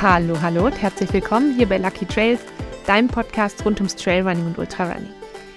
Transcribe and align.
Hallo, 0.00 0.40
hallo 0.40 0.66
und 0.66 0.80
herzlich 0.80 1.12
willkommen 1.12 1.56
hier 1.56 1.68
bei 1.68 1.76
Lucky 1.76 2.06
Trails, 2.06 2.38
deinem 2.86 3.08
Podcast 3.08 3.64
rund 3.64 3.80
ums 3.80 3.96
Trailrunning 3.96 4.46
und 4.46 4.56
Ultrarunning. 4.56 5.10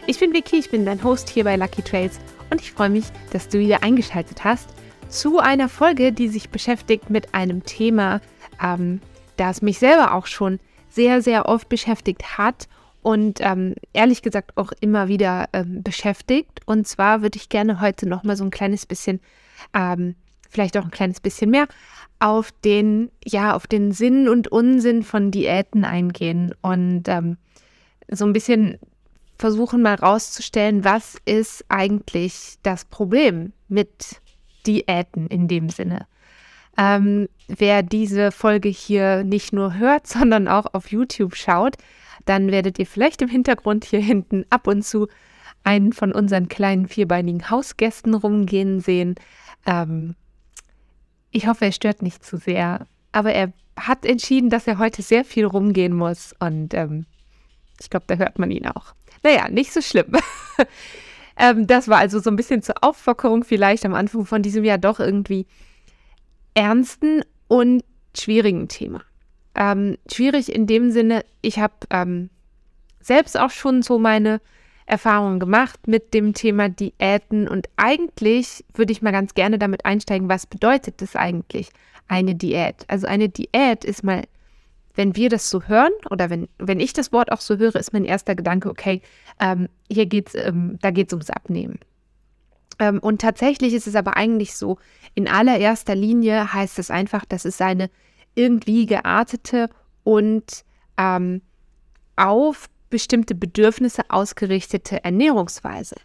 Ich 0.08 0.18
bin 0.18 0.34
Vicky, 0.34 0.58
ich 0.58 0.72
bin 0.72 0.84
dein 0.84 1.04
Host 1.04 1.30
hier 1.30 1.44
bei 1.44 1.56
Lucky 1.58 1.84
Trails 1.84 2.20
und 2.50 2.60
ich 2.60 2.72
freue 2.72 2.90
mich, 2.90 3.06
dass 3.32 3.50
du 3.50 3.60
wieder 3.60 3.84
eingeschaltet 3.84 4.44
hast 4.44 4.70
zu 5.10 5.38
einer 5.38 5.70
Folge, 5.70 6.12
die 6.12 6.28
sich 6.28 6.50
beschäftigt 6.50 7.12
mit 7.12 7.36
einem 7.36 7.66
Thema, 7.66 8.20
ähm, 8.60 9.00
das 9.38 9.62
mich 9.62 9.78
selber 9.78 10.16
auch 10.16 10.26
schon 10.26 10.60
sehr, 10.90 11.22
sehr 11.22 11.46
oft 11.46 11.70
beschäftigt 11.70 12.40
hat 12.40 12.68
und 13.04 13.42
ähm, 13.42 13.76
ehrlich 13.94 14.24
gesagt 14.24 14.58
auch 14.58 14.72
immer 14.80 15.08
wieder 15.08 15.50
ähm, 15.54 15.84
beschäftigt. 15.84 16.62
Und 16.66 16.88
zwar 16.88 17.22
würde 17.22 17.38
ich 17.38 17.50
gerne 17.50 17.80
heute 17.80 18.10
nochmal 18.10 18.38
so 18.38 18.44
ein 18.44 18.50
kleines 18.50 18.88
bisschen, 18.88 19.20
ähm, 19.76 20.16
vielleicht 20.50 20.78
auch 20.78 20.84
ein 20.86 20.90
kleines 20.92 21.20
bisschen 21.20 21.52
mehr 21.52 21.68
auf 22.22 22.52
den, 22.64 23.10
ja, 23.26 23.56
auf 23.56 23.66
den 23.66 23.92
Sinn 23.92 24.30
und 24.30 24.48
Unsinn 24.48 25.02
von 25.02 25.32
Diäten 25.32 25.84
eingehen 25.84 26.54
und 26.62 27.08
ähm, 27.08 27.38
so 28.10 28.26
ein 28.26 28.34
bisschen 28.34 28.78
versuchen 29.40 29.82
mal 29.82 29.96
rauszustellen, 29.96 30.84
was 30.84 31.18
ist 31.26 31.66
eigentlich 31.68 32.58
das 32.62 32.86
Problem 32.86 33.54
mit 33.70 34.22
Diäten 34.68 35.26
in 35.28 35.48
dem 35.48 35.70
Sinne. 35.70 36.06
Ähm, 36.78 37.28
wer 37.48 37.82
diese 37.82 38.32
Folge 38.32 38.70
hier 38.70 39.24
nicht 39.24 39.52
nur 39.52 39.78
hört, 39.78 40.06
sondern 40.16 40.48
auch 40.48 40.74
auf 40.74 40.92
YouTube 40.92 41.36
schaut, 41.36 41.76
dann 42.26 42.52
werdet 42.52 42.78
ihr 42.78 42.86
vielleicht 42.86 43.24
im 43.24 43.30
Hintergrund 43.30 43.84
hier 43.84 44.00
hinten 44.00 44.46
ab 44.52 44.68
und 44.68 44.84
zu 44.84 45.08
einen 45.64 45.92
von 45.92 46.12
unseren 46.12 46.50
kleinen 46.50 46.88
vierbeinigen 46.88 47.50
Hausgästen 47.50 48.14
rumgehen 48.14 48.80
sehen. 48.80 49.16
Ähm, 49.66 50.16
ich 51.32 51.48
hoffe, 51.48 51.66
er 51.66 51.72
stört 51.72 52.02
nicht 52.02 52.24
zu 52.26 52.38
sehr. 52.38 52.88
Aber 53.12 53.34
er 53.34 53.52
hat 53.78 54.06
entschieden, 54.06 54.50
dass 54.50 54.68
er 54.68 54.78
heute 54.78 55.02
sehr 55.02 55.26
viel 55.26 55.46
rumgehen 55.46 55.94
muss. 55.94 56.34
Und 56.40 56.74
ähm, 56.74 57.06
ich 57.80 57.90
glaube, 57.90 58.06
da 58.08 58.16
hört 58.16 58.40
man 58.40 58.52
ihn 58.52 58.68
auch. 58.68 58.94
Naja, 59.24 59.50
nicht 59.50 59.72
so 59.74 59.82
schlimm. 59.82 60.12
ähm, 61.38 61.68
das 61.68 61.88
war 61.88 61.98
also 61.98 62.20
so 62.20 62.30
ein 62.30 62.36
bisschen 62.36 62.62
zur 62.62 62.84
Auflockerung 62.84 63.44
vielleicht 63.44 63.86
am 63.86 63.94
Anfang 63.94 64.26
von 64.26 64.42
diesem 64.42 64.64
Jahr 64.64 64.78
doch 64.78 65.00
irgendwie 65.00 65.48
ernsten 66.54 67.24
und 67.48 67.84
schwierigen 68.16 68.68
Thema. 68.68 69.02
Ähm, 69.56 69.98
schwierig 70.12 70.54
in 70.54 70.68
dem 70.68 70.92
Sinne, 70.92 71.26
ich 71.42 71.60
habe 71.60 71.74
ähm, 71.90 72.30
selbst 73.02 73.38
auch 73.38 73.50
schon 73.50 73.82
so 73.82 74.00
meine 74.00 74.42
Erfahrungen 74.86 75.40
gemacht 75.40 75.88
mit 75.88 76.14
dem 76.14 76.34
Thema 76.34 76.70
Diäten 76.70 77.48
und 77.48 77.70
eigentlich 77.78 78.66
würde 78.74 78.92
ich 78.92 79.02
mal 79.02 79.12
ganz 79.12 79.34
gerne 79.34 79.60
damit 79.60 79.86
einsteigen, 79.86 80.30
was 80.30 80.46
bedeutet 80.46 81.02
das 81.02 81.16
eigentlich, 81.16 81.70
eine 82.08 82.36
Diät? 82.36 82.86
Also 82.88 83.08
eine 83.08 83.30
Diät 83.30 83.86
ist 83.86 84.04
mal, 84.04 84.24
wenn 84.96 85.16
wir 85.16 85.30
das 85.30 85.50
so 85.50 85.64
hören 85.64 85.94
oder 86.10 86.30
wenn, 86.30 86.50
wenn 86.58 86.80
ich 86.80 86.94
das 86.94 87.14
Wort 87.14 87.32
auch 87.32 87.40
so 87.40 87.58
höre, 87.58 87.76
ist 87.76 87.94
mein 87.94 88.06
erster 88.06 88.36
Gedanke, 88.36 88.70
okay, 88.70 89.02
ähm, 89.40 89.70
hier 89.90 90.06
geht's, 90.06 90.36
ähm, 90.36 90.78
da 90.82 90.92
geht 90.92 91.08
es 91.08 91.14
ums 91.14 91.30
Abnehmen. 91.30 91.80
Ähm, 92.80 93.00
und 93.00 93.22
tatsächlich 93.22 93.74
ist 93.74 93.88
es 93.88 93.96
aber 93.96 94.18
eigentlich 94.18 94.56
so, 94.56 94.78
in 95.14 95.28
allererster 95.28 95.96
Linie 95.96 96.54
heißt 96.54 96.80
es 96.80 96.92
einfach, 96.92 97.26
dass 97.26 97.46
es 97.46 97.62
eine 97.62 97.90
irgendwie 98.36 98.86
geartete 98.86 99.70
und 100.04 100.66
ähm, 100.98 101.42
auf 102.16 102.70
bestimmte 102.92 103.34
Bedürfnisse 103.34 104.04
ausgerichtete 104.10 105.04
Ernährungsweise. 105.04 105.96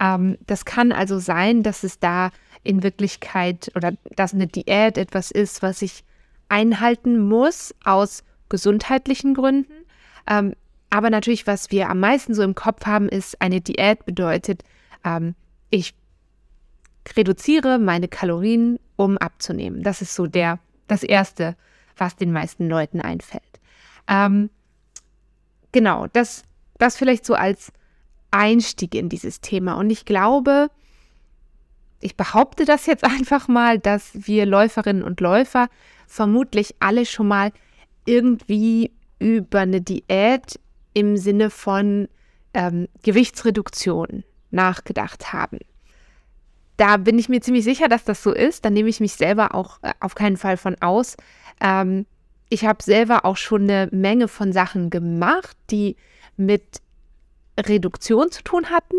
Ähm, 0.00 0.38
das 0.46 0.64
kann 0.64 0.92
also 0.92 1.18
sein, 1.18 1.64
dass 1.64 1.82
es 1.82 1.98
da 1.98 2.30
in 2.62 2.82
Wirklichkeit 2.82 3.72
oder 3.74 3.92
dass 4.14 4.34
eine 4.34 4.46
Diät 4.46 4.96
etwas 4.96 5.30
ist, 5.32 5.62
was 5.62 5.82
ich 5.82 6.04
einhalten 6.48 7.18
muss 7.28 7.74
aus 7.84 8.22
gesundheitlichen 8.48 9.34
Gründen. 9.34 9.72
Ähm, 10.28 10.54
aber 10.90 11.10
natürlich, 11.10 11.46
was 11.46 11.70
wir 11.70 11.90
am 11.90 12.00
meisten 12.00 12.34
so 12.34 12.42
im 12.42 12.54
Kopf 12.54 12.86
haben, 12.86 13.08
ist, 13.08 13.40
eine 13.42 13.60
Diät 13.60 14.06
bedeutet, 14.06 14.62
ähm, 15.04 15.34
ich 15.70 15.94
reduziere 17.16 17.78
meine 17.78 18.08
Kalorien, 18.08 18.78
um 18.96 19.18
abzunehmen. 19.18 19.82
Das 19.82 20.02
ist 20.02 20.14
so 20.14 20.26
der, 20.26 20.58
das 20.86 21.02
Erste, 21.02 21.56
was 21.96 22.16
den 22.16 22.32
meisten 22.32 22.68
Leuten 22.68 23.00
einfällt. 23.00 23.42
Ähm, 24.08 24.50
genau, 25.78 26.08
das, 26.12 26.42
das 26.78 26.96
vielleicht 26.96 27.24
so 27.24 27.34
als 27.34 27.72
Einstieg 28.32 28.96
in 28.96 29.08
dieses 29.08 29.40
Thema. 29.40 29.74
Und 29.74 29.90
ich 29.90 30.04
glaube, 30.04 30.70
ich 32.00 32.16
behaupte 32.16 32.64
das 32.64 32.86
jetzt 32.86 33.04
einfach 33.04 33.46
mal, 33.46 33.78
dass 33.78 34.10
wir 34.12 34.44
Läuferinnen 34.44 35.04
und 35.04 35.20
Läufer 35.20 35.68
vermutlich 36.08 36.74
alle 36.80 37.06
schon 37.06 37.28
mal 37.28 37.52
irgendwie 38.06 38.90
über 39.20 39.60
eine 39.60 39.80
Diät 39.80 40.58
im 40.94 41.16
Sinne 41.16 41.48
von 41.48 42.08
ähm, 42.54 42.88
Gewichtsreduktion 43.04 44.24
nachgedacht 44.50 45.32
haben. 45.32 45.60
Da 46.76 46.96
bin 46.96 47.20
ich 47.20 47.28
mir 47.28 47.40
ziemlich 47.40 47.62
sicher, 47.62 47.86
dass 47.86 48.02
das 48.02 48.20
so 48.20 48.32
ist. 48.32 48.64
Da 48.64 48.70
nehme 48.70 48.88
ich 48.88 48.98
mich 48.98 49.12
selber 49.12 49.54
auch 49.54 49.80
äh, 49.82 49.92
auf 50.00 50.16
keinen 50.16 50.36
Fall 50.36 50.56
von 50.56 50.74
aus. 50.80 51.16
Ähm, 51.60 52.04
ich 52.48 52.64
habe 52.64 52.82
selber 52.82 53.24
auch 53.24 53.36
schon 53.36 53.62
eine 53.62 53.88
Menge 53.92 54.28
von 54.28 54.52
Sachen 54.52 54.90
gemacht, 54.90 55.56
die 55.70 55.96
mit 56.36 56.80
Reduktion 57.58 58.30
zu 58.30 58.42
tun 58.42 58.70
hatten, 58.70 58.96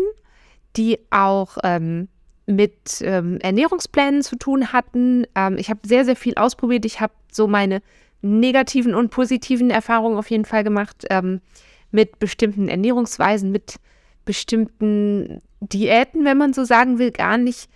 die 0.76 0.98
auch 1.10 1.58
ähm, 1.64 2.08
mit 2.46 3.00
ähm, 3.00 3.38
Ernährungsplänen 3.40 4.22
zu 4.22 4.36
tun 4.36 4.72
hatten. 4.72 5.26
Ähm, 5.34 5.56
ich 5.58 5.70
habe 5.70 5.80
sehr, 5.86 6.04
sehr 6.04 6.16
viel 6.16 6.34
ausprobiert. 6.34 6.84
Ich 6.84 7.00
habe 7.00 7.12
so 7.32 7.46
meine 7.46 7.82
negativen 8.22 8.94
und 8.94 9.10
positiven 9.10 9.70
Erfahrungen 9.70 10.18
auf 10.18 10.30
jeden 10.30 10.44
Fall 10.44 10.64
gemacht 10.64 11.06
ähm, 11.10 11.40
mit 11.90 12.18
bestimmten 12.18 12.68
Ernährungsweisen, 12.68 13.50
mit 13.50 13.76
bestimmten 14.24 15.40
Diäten, 15.60 16.24
wenn 16.24 16.38
man 16.38 16.52
so 16.52 16.64
sagen 16.64 16.98
will, 16.98 17.10
gar 17.10 17.38
nicht 17.38 17.68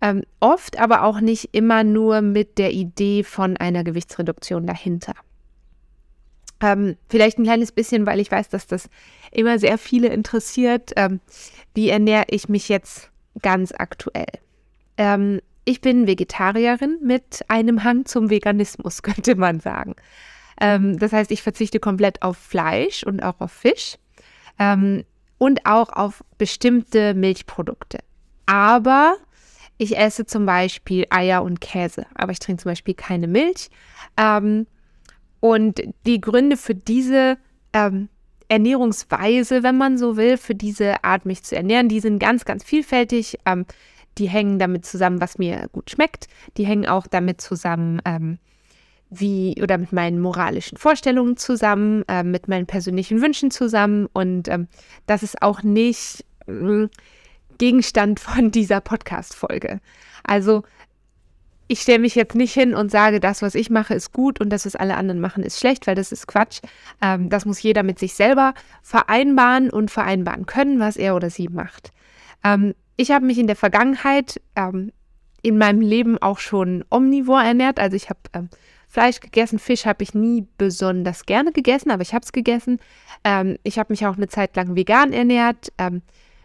ähm, 0.00 0.22
oft, 0.40 0.78
aber 0.78 1.04
auch 1.04 1.20
nicht 1.20 1.50
immer 1.52 1.84
nur 1.84 2.22
mit 2.22 2.58
der 2.58 2.72
Idee 2.72 3.22
von 3.22 3.56
einer 3.56 3.84
Gewichtsreduktion 3.84 4.66
dahinter. 4.66 5.14
Ähm, 6.62 6.96
vielleicht 7.08 7.38
ein 7.38 7.44
kleines 7.44 7.72
bisschen, 7.72 8.06
weil 8.06 8.20
ich 8.20 8.30
weiß, 8.30 8.48
dass 8.50 8.66
das 8.66 8.88
immer 9.30 9.58
sehr 9.58 9.78
viele 9.78 10.08
interessiert. 10.08 10.92
Ähm, 10.96 11.20
wie 11.74 11.88
ernähre 11.88 12.26
ich 12.28 12.48
mich 12.48 12.68
jetzt 12.68 13.10
ganz 13.40 13.72
aktuell? 13.76 14.26
Ähm, 14.96 15.40
ich 15.64 15.80
bin 15.80 16.06
Vegetarierin 16.06 16.98
mit 17.02 17.44
einem 17.48 17.84
Hang 17.84 18.04
zum 18.04 18.30
Veganismus, 18.30 19.02
könnte 19.04 19.36
man 19.36 19.60
sagen. 19.60 19.94
Ähm, 20.60 20.98
das 20.98 21.12
heißt, 21.12 21.30
ich 21.30 21.42
verzichte 21.42 21.80
komplett 21.80 22.22
auf 22.22 22.36
Fleisch 22.36 23.04
und 23.04 23.22
auch 23.22 23.40
auf 23.40 23.52
Fisch 23.52 23.96
ähm, 24.58 25.04
und 25.38 25.64
auch 25.64 25.90
auf 25.90 26.22
bestimmte 26.36 27.14
Milchprodukte. 27.14 27.98
Aber 28.44 29.16
ich 29.80 29.96
esse 29.96 30.26
zum 30.26 30.44
Beispiel 30.44 31.06
Eier 31.08 31.42
und 31.42 31.62
Käse, 31.62 32.04
aber 32.14 32.32
ich 32.32 32.38
trinke 32.38 32.62
zum 32.62 32.70
Beispiel 32.70 32.92
keine 32.92 33.26
Milch. 33.26 33.70
Ähm, 34.18 34.66
und 35.40 35.80
die 36.04 36.20
Gründe 36.20 36.58
für 36.58 36.74
diese 36.74 37.38
ähm, 37.72 38.10
Ernährungsweise, 38.48 39.62
wenn 39.62 39.78
man 39.78 39.96
so 39.96 40.18
will, 40.18 40.36
für 40.36 40.54
diese 40.54 41.02
Art, 41.02 41.24
mich 41.24 41.44
zu 41.44 41.56
ernähren, 41.56 41.88
die 41.88 42.00
sind 42.00 42.18
ganz, 42.18 42.44
ganz 42.44 42.62
vielfältig. 42.62 43.38
Ähm, 43.46 43.64
die 44.18 44.28
hängen 44.28 44.58
damit 44.58 44.84
zusammen, 44.84 45.22
was 45.22 45.38
mir 45.38 45.66
gut 45.72 45.90
schmeckt. 45.90 46.26
Die 46.58 46.66
hängen 46.66 46.86
auch 46.86 47.06
damit 47.06 47.40
zusammen, 47.40 48.02
ähm, 48.04 48.38
wie 49.08 49.62
oder 49.62 49.78
mit 49.78 49.92
meinen 49.92 50.20
moralischen 50.20 50.76
Vorstellungen 50.76 51.38
zusammen, 51.38 52.04
äh, 52.06 52.22
mit 52.22 52.48
meinen 52.48 52.66
persönlichen 52.66 53.22
Wünschen 53.22 53.50
zusammen. 53.50 54.08
Und 54.12 54.46
ähm, 54.48 54.68
das 55.06 55.22
ist 55.22 55.40
auch 55.40 55.62
nicht 55.62 56.26
äh, 56.46 56.88
Gegenstand 57.60 58.18
von 58.20 58.50
dieser 58.50 58.80
Podcast-Folge. 58.80 59.80
Also 60.24 60.62
ich 61.68 61.82
stelle 61.82 61.98
mich 61.98 62.14
jetzt 62.14 62.34
nicht 62.34 62.54
hin 62.54 62.74
und 62.74 62.90
sage, 62.90 63.20
das, 63.20 63.42
was 63.42 63.54
ich 63.54 63.68
mache, 63.68 63.92
ist 63.92 64.12
gut 64.12 64.40
und 64.40 64.50
das, 64.50 64.64
was 64.64 64.76
alle 64.76 64.96
anderen 64.96 65.20
machen, 65.20 65.44
ist 65.44 65.60
schlecht, 65.60 65.86
weil 65.86 65.94
das 65.94 66.10
ist 66.10 66.26
Quatsch. 66.26 66.60
Ähm, 67.02 67.28
das 67.28 67.44
muss 67.44 67.62
jeder 67.62 67.82
mit 67.82 67.98
sich 67.98 68.14
selber 68.14 68.54
vereinbaren 68.82 69.68
und 69.68 69.90
vereinbaren 69.90 70.46
können, 70.46 70.80
was 70.80 70.96
er 70.96 71.14
oder 71.14 71.28
sie 71.28 71.48
macht. 71.48 71.92
Ähm, 72.42 72.74
ich 72.96 73.10
habe 73.10 73.26
mich 73.26 73.38
in 73.38 73.46
der 73.46 73.56
Vergangenheit 73.56 74.40
ähm, 74.56 74.90
in 75.42 75.58
meinem 75.58 75.82
Leben 75.82 76.16
auch 76.16 76.38
schon 76.38 76.82
omnivor 76.90 77.42
ernährt. 77.42 77.78
Also 77.78 77.94
ich 77.94 78.08
habe 78.08 78.20
ähm, 78.32 78.48
Fleisch 78.88 79.20
gegessen, 79.20 79.58
Fisch 79.58 79.84
habe 79.84 80.02
ich 80.02 80.14
nie 80.14 80.48
besonders 80.56 81.26
gerne 81.26 81.52
gegessen, 81.52 81.90
aber 81.90 82.02
ich 82.02 82.14
habe 82.14 82.24
es 82.24 82.32
gegessen. 82.32 82.80
Ähm, 83.22 83.58
ich 83.64 83.78
habe 83.78 83.92
mich 83.92 84.06
auch 84.06 84.16
eine 84.16 84.28
Zeit 84.28 84.56
lang 84.56 84.74
vegan 84.76 85.12
ernährt. 85.12 85.72
Ähm, 85.78 86.00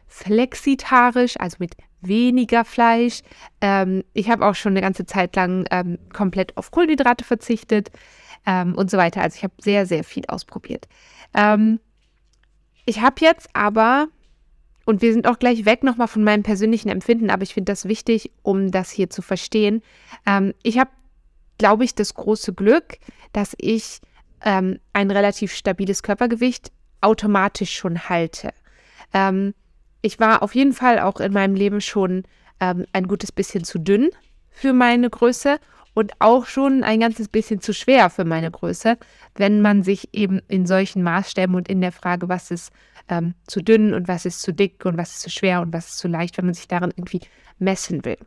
flexitarisch, 0.07 1.35
also 1.39 1.57
mit 1.59 1.75
weniger 2.01 2.65
Fleisch. 2.65 3.21
Ähm, 3.61 4.03
ich 4.13 4.29
habe 4.29 4.45
auch 4.45 4.55
schon 4.55 4.73
eine 4.73 4.81
ganze 4.81 5.05
Zeit 5.05 5.35
lang 5.35 5.65
ähm, 5.71 5.97
komplett 6.13 6.55
auf 6.57 6.71
Kohlenhydrate 6.71 7.23
verzichtet 7.23 7.91
ähm, 8.45 8.75
und 8.75 8.89
so 8.91 8.97
weiter. 8.97 9.21
Also 9.21 9.37
ich 9.37 9.43
habe 9.43 9.53
sehr, 9.59 9.85
sehr 9.85 10.03
viel 10.03 10.25
ausprobiert. 10.27 10.87
Ähm, 11.33 11.79
ich 12.85 13.01
habe 13.01 13.15
jetzt 13.21 13.49
aber, 13.53 14.07
und 14.85 15.01
wir 15.01 15.11
sind 15.11 15.27
auch 15.27 15.39
gleich 15.39 15.65
weg 15.65 15.83
nochmal 15.83 16.07
von 16.07 16.23
meinem 16.23 16.43
persönlichen 16.43 16.89
Empfinden, 16.89 17.29
aber 17.29 17.43
ich 17.43 17.53
finde 17.53 17.71
das 17.71 17.85
wichtig, 17.85 18.31
um 18.43 18.71
das 18.71 18.91
hier 18.91 19.09
zu 19.09 19.21
verstehen. 19.21 19.81
Ähm, 20.25 20.53
ich 20.61 20.77
habe, 20.77 20.91
glaube 21.57 21.83
ich, 21.83 21.95
das 21.95 22.13
große 22.13 22.53
Glück, 22.53 22.99
dass 23.33 23.55
ich 23.57 23.99
ähm, 24.43 24.79
ein 24.93 25.09
relativ 25.09 25.53
stabiles 25.53 26.03
Körpergewicht 26.03 26.71
automatisch 27.01 27.75
schon 27.75 28.07
halte. 28.09 28.53
Ähm, 29.13 29.53
ich 30.05 30.19
war 30.19 30.43
auf 30.43 30.55
jeden 30.55 30.73
Fall 30.73 30.99
auch 30.99 31.19
in 31.19 31.33
meinem 31.33 31.55
Leben 31.55 31.81
schon 31.81 32.23
ähm, 32.59 32.85
ein 32.93 33.07
gutes 33.07 33.31
bisschen 33.31 33.63
zu 33.63 33.79
dünn 33.79 34.09
für 34.51 34.71
meine 34.71 35.09
Größe 35.09 35.59
und 35.93 36.13
auch 36.19 36.45
schon 36.45 36.83
ein 36.83 36.99
ganzes 36.99 37.27
bisschen 37.27 37.61
zu 37.61 37.73
schwer 37.73 38.09
für 38.09 38.25
meine 38.25 38.51
Größe, 38.51 38.97
wenn 39.35 39.61
man 39.61 39.81
sich 39.81 40.09
eben 40.13 40.41
in 40.47 40.67
solchen 40.67 41.01
Maßstäben 41.01 41.55
und 41.55 41.67
in 41.67 41.81
der 41.81 41.91
Frage, 41.91 42.29
was 42.29 42.51
ist 42.51 42.71
ähm, 43.09 43.33
zu 43.47 43.61
dünn 43.61 43.93
und 43.93 44.07
was 44.07 44.25
ist 44.25 44.41
zu 44.41 44.53
dick 44.53 44.85
und 44.85 44.97
was 44.97 45.15
ist 45.15 45.21
zu 45.21 45.29
schwer 45.29 45.61
und 45.61 45.73
was 45.73 45.89
ist 45.89 45.97
zu 45.97 46.07
leicht, 46.07 46.37
wenn 46.37 46.45
man 46.45 46.53
sich 46.53 46.67
darin 46.67 46.93
irgendwie 46.95 47.21
messen 47.57 48.05
will. 48.05 48.17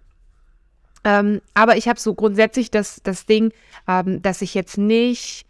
Ähm, 1.05 1.41
aber 1.55 1.77
ich 1.77 1.89
habe 1.89 2.01
so 2.01 2.15
grundsätzlich 2.15 2.71
das, 2.71 3.01
das 3.05 3.27
Ding, 3.27 3.53
ähm, 3.87 4.21
dass 4.21 4.43
ich 4.43 4.55
jetzt 4.55 4.79
nicht 4.79 5.47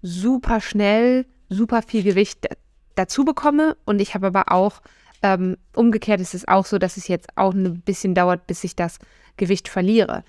super 0.00 0.60
schnell 0.60 1.26
super 1.50 1.82
viel 1.82 2.02
Gewicht 2.02 2.48
dazu 2.94 3.24
bekomme 3.24 3.76
und 3.84 4.00
ich 4.00 4.14
habe 4.14 4.28
aber 4.28 4.52
auch 4.52 4.80
ähm, 5.22 5.56
umgekehrt 5.74 6.20
ist 6.20 6.34
es 6.34 6.46
auch 6.46 6.66
so, 6.66 6.78
dass 6.78 6.96
es 6.96 7.08
jetzt 7.08 7.28
auch 7.36 7.52
ein 7.52 7.80
bisschen 7.80 8.14
dauert, 8.14 8.46
bis 8.46 8.64
ich 8.64 8.76
das 8.76 8.98
Gewicht 9.36 9.68
verliere. 9.68 10.24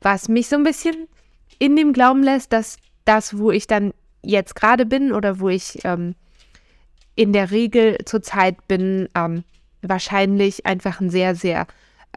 Was 0.00 0.28
mich 0.28 0.48
so 0.48 0.56
ein 0.56 0.64
bisschen 0.64 1.08
in 1.58 1.76
dem 1.76 1.92
Glauben 1.92 2.22
lässt, 2.22 2.52
dass 2.52 2.78
das, 3.04 3.38
wo 3.38 3.50
ich 3.50 3.66
dann 3.66 3.92
jetzt 4.22 4.54
gerade 4.54 4.86
bin 4.86 5.12
oder 5.12 5.40
wo 5.40 5.48
ich 5.48 5.84
ähm, 5.84 6.14
in 7.14 7.32
der 7.32 7.50
Regel 7.50 7.98
zurzeit 8.04 8.68
bin, 8.68 9.08
ähm, 9.14 9.44
wahrscheinlich 9.82 10.66
einfach 10.66 11.00
ein 11.00 11.10
sehr, 11.10 11.34
sehr 11.34 11.66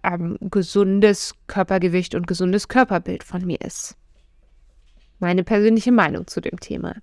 ähm, 0.03 0.38
gesundes 0.41 1.35
Körpergewicht 1.47 2.15
und 2.15 2.27
gesundes 2.27 2.67
Körperbild 2.67 3.24
von 3.24 3.45
mir 3.45 3.62
ist. 3.62 3.95
Meine 5.19 5.44
persönliche 5.44 5.91
Meinung 5.91 6.27
zu 6.27 6.41
dem 6.41 6.59
Thema. 6.59 6.95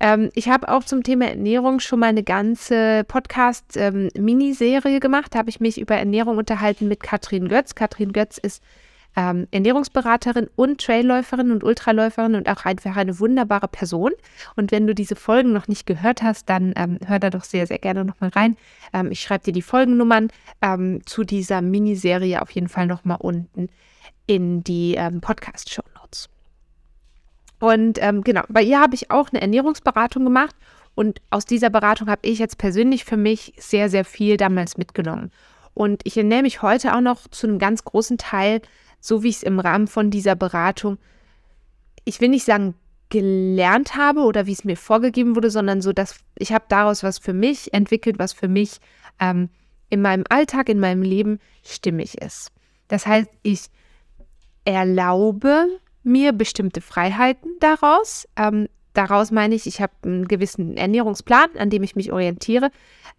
Ähm, 0.00 0.30
ich 0.34 0.48
habe 0.48 0.68
auch 0.68 0.84
zum 0.84 1.02
Thema 1.02 1.26
Ernährung 1.28 1.80
schon 1.80 2.00
mal 2.00 2.06
eine 2.06 2.22
ganze 2.22 3.04
Podcast-Miniserie 3.04 4.94
ähm, 4.94 5.00
gemacht. 5.00 5.34
Da 5.34 5.40
habe 5.40 5.50
ich 5.50 5.60
mich 5.60 5.80
über 5.80 5.96
Ernährung 5.96 6.38
unterhalten 6.38 6.88
mit 6.88 7.02
Katrin 7.02 7.48
Götz. 7.48 7.74
Katrin 7.74 8.12
Götz 8.12 8.38
ist 8.38 8.62
ähm, 9.16 9.48
Ernährungsberaterin 9.50 10.48
und 10.54 10.80
Trailläuferin 10.80 11.50
und 11.50 11.64
Ultraläuferin 11.64 12.36
und 12.36 12.48
auch 12.48 12.64
einfach 12.64 12.96
eine 12.96 13.18
wunderbare 13.18 13.66
Person. 13.66 14.12
Und 14.54 14.70
wenn 14.70 14.86
du 14.86 14.94
diese 14.94 15.16
Folgen 15.16 15.52
noch 15.52 15.66
nicht 15.66 15.86
gehört 15.86 16.22
hast, 16.22 16.48
dann 16.48 16.72
ähm, 16.76 16.98
hör 17.04 17.18
da 17.18 17.30
doch 17.30 17.44
sehr, 17.44 17.66
sehr 17.66 17.78
gerne 17.78 18.04
nochmal 18.04 18.30
rein. 18.30 18.56
Ähm, 18.92 19.10
ich 19.10 19.20
schreibe 19.20 19.44
dir 19.44 19.52
die 19.52 19.62
Folgennummern 19.62 20.28
ähm, 20.62 21.00
zu 21.06 21.24
dieser 21.24 21.62
Miniserie 21.62 22.40
auf 22.40 22.50
jeden 22.52 22.68
Fall 22.68 22.86
nochmal 22.86 23.18
unten 23.20 23.68
in 24.26 24.62
die 24.62 24.94
ähm, 24.94 25.20
Podcast-Show. 25.20 25.87
Und 27.60 27.98
ähm, 28.00 28.22
genau, 28.22 28.42
bei 28.48 28.62
ihr 28.62 28.80
habe 28.80 28.94
ich 28.94 29.10
auch 29.10 29.30
eine 29.30 29.40
Ernährungsberatung 29.40 30.24
gemacht 30.24 30.54
und 30.94 31.20
aus 31.30 31.44
dieser 31.44 31.70
Beratung 31.70 32.08
habe 32.08 32.26
ich 32.26 32.38
jetzt 32.38 32.58
persönlich 32.58 33.04
für 33.04 33.16
mich 33.16 33.52
sehr, 33.58 33.88
sehr 33.88 34.04
viel 34.04 34.36
damals 34.36 34.76
mitgenommen. 34.76 35.30
Und 35.74 36.00
ich 36.04 36.16
ernähre 36.16 36.42
mich 36.42 36.62
heute 36.62 36.94
auch 36.94 37.00
noch 37.00 37.28
zu 37.28 37.46
einem 37.46 37.58
ganz 37.58 37.84
großen 37.84 38.18
Teil, 38.18 38.62
so 39.00 39.22
wie 39.22 39.28
ich 39.28 39.36
es 39.36 39.42
im 39.42 39.60
Rahmen 39.60 39.86
von 39.86 40.10
dieser 40.10 40.34
Beratung, 40.34 40.98
ich 42.04 42.20
will 42.20 42.28
nicht 42.30 42.44
sagen, 42.44 42.74
gelernt 43.10 43.94
habe 43.96 44.20
oder 44.22 44.46
wie 44.46 44.52
es 44.52 44.64
mir 44.64 44.76
vorgegeben 44.76 45.36
wurde, 45.36 45.50
sondern 45.50 45.80
so, 45.80 45.92
dass 45.92 46.18
ich 46.36 46.52
habe 46.52 46.64
daraus 46.68 47.02
was 47.02 47.18
für 47.18 47.32
mich 47.32 47.72
entwickelt, 47.72 48.18
was 48.18 48.32
für 48.32 48.48
mich 48.48 48.80
ähm, 49.20 49.48
in 49.88 50.02
meinem 50.02 50.24
Alltag, 50.28 50.68
in 50.68 50.80
meinem 50.80 51.02
Leben 51.02 51.38
stimmig 51.64 52.20
ist. 52.20 52.50
Das 52.88 53.06
heißt, 53.06 53.30
ich 53.42 53.66
erlaube 54.64 55.68
mir 56.08 56.32
bestimmte 56.32 56.80
Freiheiten 56.80 57.50
daraus. 57.60 58.26
Ähm, 58.36 58.68
daraus 58.94 59.30
meine 59.30 59.54
ich, 59.54 59.66
ich 59.66 59.80
habe 59.80 59.92
einen 60.02 60.26
gewissen 60.26 60.76
Ernährungsplan, 60.76 61.50
an 61.56 61.70
dem 61.70 61.82
ich 61.82 61.94
mich 61.96 62.12
orientiere. 62.12 62.70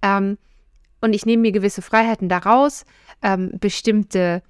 Ähm, 0.02 0.38
und 1.02 1.14
ich 1.14 1.26
nehme 1.26 1.42
mir 1.42 1.52
gewisse 1.52 1.82
Freiheiten 1.82 2.28
daraus, 2.28 2.86
ähm, 3.22 3.52
bestimmte 3.60 4.44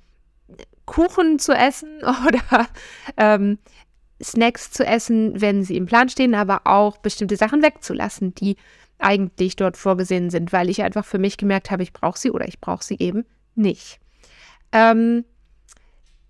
Kuchen 0.85 1.37
zu 1.37 1.53
essen 1.53 1.99
oder 2.27 2.67
ähm, 3.17 3.59
Snacks 4.21 4.71
zu 4.71 4.85
essen, 4.85 5.39
wenn 5.39 5.63
sie 5.63 5.77
im 5.77 5.85
Plan 5.85 6.09
stehen, 6.09 6.35
aber 6.35 6.61
auch 6.65 6.97
bestimmte 6.97 7.37
Sachen 7.37 7.61
wegzulassen, 7.61 8.33
die 8.35 8.57
eigentlich 8.97 9.55
dort 9.55 9.77
vorgesehen 9.77 10.29
sind, 10.29 10.51
weil 10.51 10.69
ich 10.69 10.81
einfach 10.81 11.05
für 11.05 11.19
mich 11.19 11.37
gemerkt 11.37 11.71
habe, 11.71 11.83
ich 11.83 11.93
brauche 11.93 12.19
sie 12.19 12.31
oder 12.31 12.47
ich 12.47 12.59
brauche 12.59 12.83
sie 12.83 12.97
eben 12.99 13.25
nicht. 13.55 13.99
Ähm, 14.71 15.23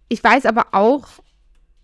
ich 0.07 0.23
weiß 0.23 0.45
aber 0.45 0.67
auch, 0.73 1.07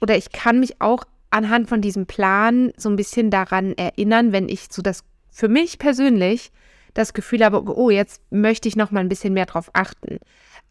oder 0.01 0.17
ich 0.17 0.31
kann 0.31 0.59
mich 0.59 0.81
auch 0.81 1.03
anhand 1.29 1.67
von 1.69 1.81
diesem 1.81 2.05
Plan 2.05 2.71
so 2.77 2.89
ein 2.89 2.95
bisschen 2.95 3.29
daran 3.29 3.73
erinnern, 3.73 4.31
wenn 4.31 4.49
ich 4.49 4.67
so 4.71 4.81
das 4.81 5.03
für 5.29 5.47
mich 5.49 5.79
persönlich 5.79 6.51
das 6.93 7.13
Gefühl 7.13 7.43
habe, 7.43 7.61
oh, 7.77 7.89
jetzt 7.89 8.21
möchte 8.31 8.69
ich 8.69 8.77
noch 8.77 8.91
mal 8.91 9.01
ein 9.01 9.09
bisschen 9.09 9.33
mehr 9.33 9.45
drauf 9.45 9.69
achten. 9.73 10.19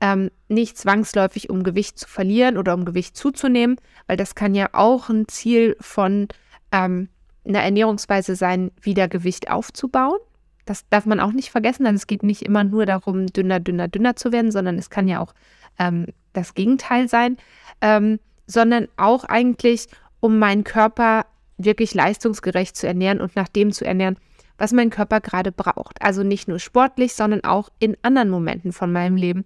Ähm, 0.01 0.31
nicht 0.49 0.79
zwangsläufig, 0.79 1.51
um 1.51 1.63
Gewicht 1.63 1.99
zu 1.99 2.09
verlieren 2.09 2.57
oder 2.57 2.75
um 2.75 2.85
Gewicht 2.85 3.17
zuzunehmen, 3.17 3.77
weil 4.07 4.17
das 4.17 4.35
kann 4.35 4.55
ja 4.55 4.71
auch 4.73 5.11
ein 5.11 5.29
Ziel 5.29 5.77
von 5.81 6.29
ähm, 6.73 7.09
einer 7.47 7.63
Ernährungsweise 7.63 8.37
sein, 8.37 8.73
wieder 8.81 9.07
Gewicht 9.07 9.51
aufzubauen. 9.51 10.19
Das 10.65 10.89
darf 10.89 11.05
man 11.05 11.21
auch 11.21 11.33
nicht 11.33 11.51
vergessen, 11.51 11.85
denn 11.85 11.95
es 11.95 12.07
geht 12.07 12.23
nicht 12.23 12.43
immer 12.43 12.65
nur 12.65 12.87
darum, 12.87 13.27
dünner, 13.27 13.61
dünner, 13.61 13.89
dünner 13.89 14.17
zu 14.17 14.33
werden, 14.33 14.51
sondern 14.51 14.79
es 14.79 14.89
kann 14.89 15.09
ja 15.09 15.21
auch 15.21 15.35
ähm, 15.79 16.07
das 16.33 16.55
Gegenteil 16.55 17.09
sein. 17.09 17.37
Sondern 18.47 18.89
auch 18.97 19.25
eigentlich, 19.25 19.87
um 20.21 20.39
meinen 20.39 20.65
Körper 20.65 21.27
wirklich 21.57 21.95
leistungsgerecht 21.95 22.77
zu 22.77 22.87
ernähren 22.87 23.21
und 23.21 23.37
nach 23.37 23.49
dem 23.49 23.73
zu 23.73 23.85
ernähren, 23.85 24.17
was 24.59 24.73
mein 24.73 24.91
Körper 24.91 25.21
gerade 25.21 25.53
braucht. 25.53 26.01
Also 26.03 26.23
nicht 26.23 26.49
nur 26.49 26.59
sportlich, 26.59 27.15
sondern 27.15 27.45
auch 27.45 27.71
in 27.79 27.97
anderen 28.03 28.31
Momenten 28.31 28.73
von 28.73 28.93
meinem 28.93 29.17
Leben, 29.17 29.45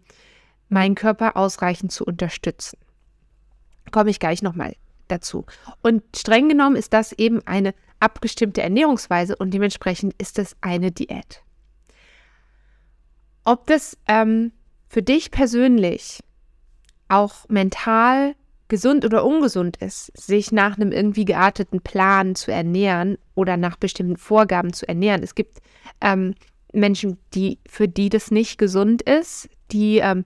meinen 0.68 0.94
Körper 0.94 1.36
ausreichend 1.36 1.92
zu 1.92 2.04
unterstützen. 2.04 2.78
Komme 3.90 4.10
ich 4.10 4.20
gleich 4.20 4.42
nochmal 4.42 4.74
dazu. 5.08 5.46
Und 5.82 6.02
streng 6.16 6.48
genommen 6.48 6.76
ist 6.76 6.92
das 6.92 7.12
eben 7.12 7.46
eine 7.46 7.74
abgestimmte 8.00 8.62
Ernährungsweise 8.62 9.36
und 9.36 9.52
dementsprechend 9.52 10.14
ist 10.18 10.38
es 10.38 10.56
eine 10.60 10.92
Diät. 10.92 11.42
Ob 13.44 13.66
das 13.66 13.96
ähm, 14.06 14.52
für 14.88 15.02
dich 15.02 15.30
persönlich 15.30 16.20
auch 17.08 17.48
mental 17.48 18.34
gesund 18.68 19.04
oder 19.04 19.24
ungesund 19.24 19.78
ist, 19.78 20.16
sich 20.16 20.52
nach 20.52 20.76
einem 20.76 20.92
irgendwie 20.92 21.24
gearteten 21.24 21.80
Plan 21.80 22.34
zu 22.34 22.52
ernähren 22.52 23.18
oder 23.34 23.56
nach 23.56 23.76
bestimmten 23.76 24.16
Vorgaben 24.16 24.72
zu 24.72 24.86
ernähren. 24.86 25.22
Es 25.22 25.34
gibt 25.34 25.58
ähm, 26.00 26.34
Menschen, 26.72 27.18
die 27.34 27.58
für 27.66 27.88
die 27.88 28.10
das 28.10 28.30
nicht 28.30 28.58
gesund 28.58 29.02
ist, 29.02 29.48
die 29.70 29.98
ähm, 29.98 30.24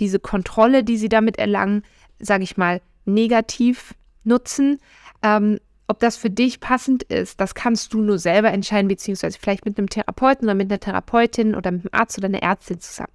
diese 0.00 0.18
Kontrolle, 0.18 0.82
die 0.82 0.96
sie 0.96 1.08
damit 1.08 1.38
erlangen, 1.38 1.82
sage 2.18 2.42
ich 2.42 2.56
mal, 2.56 2.80
negativ 3.04 3.94
nutzen. 4.24 4.80
Ähm, 5.22 5.58
ob 5.86 6.00
das 6.00 6.16
für 6.16 6.30
dich 6.30 6.60
passend 6.60 7.02
ist, 7.04 7.40
das 7.40 7.54
kannst 7.54 7.92
du 7.92 8.00
nur 8.00 8.18
selber 8.18 8.50
entscheiden, 8.50 8.88
beziehungsweise 8.88 9.38
vielleicht 9.38 9.66
mit 9.66 9.78
einem 9.78 9.90
Therapeuten 9.90 10.46
oder 10.46 10.54
mit 10.54 10.70
einer 10.70 10.80
Therapeutin 10.80 11.54
oder 11.54 11.70
mit 11.70 11.82
einem 11.82 12.00
Arzt 12.00 12.16
oder 12.18 12.26
einer 12.26 12.42
Ärztin 12.42 12.80
zusammen. 12.80 13.12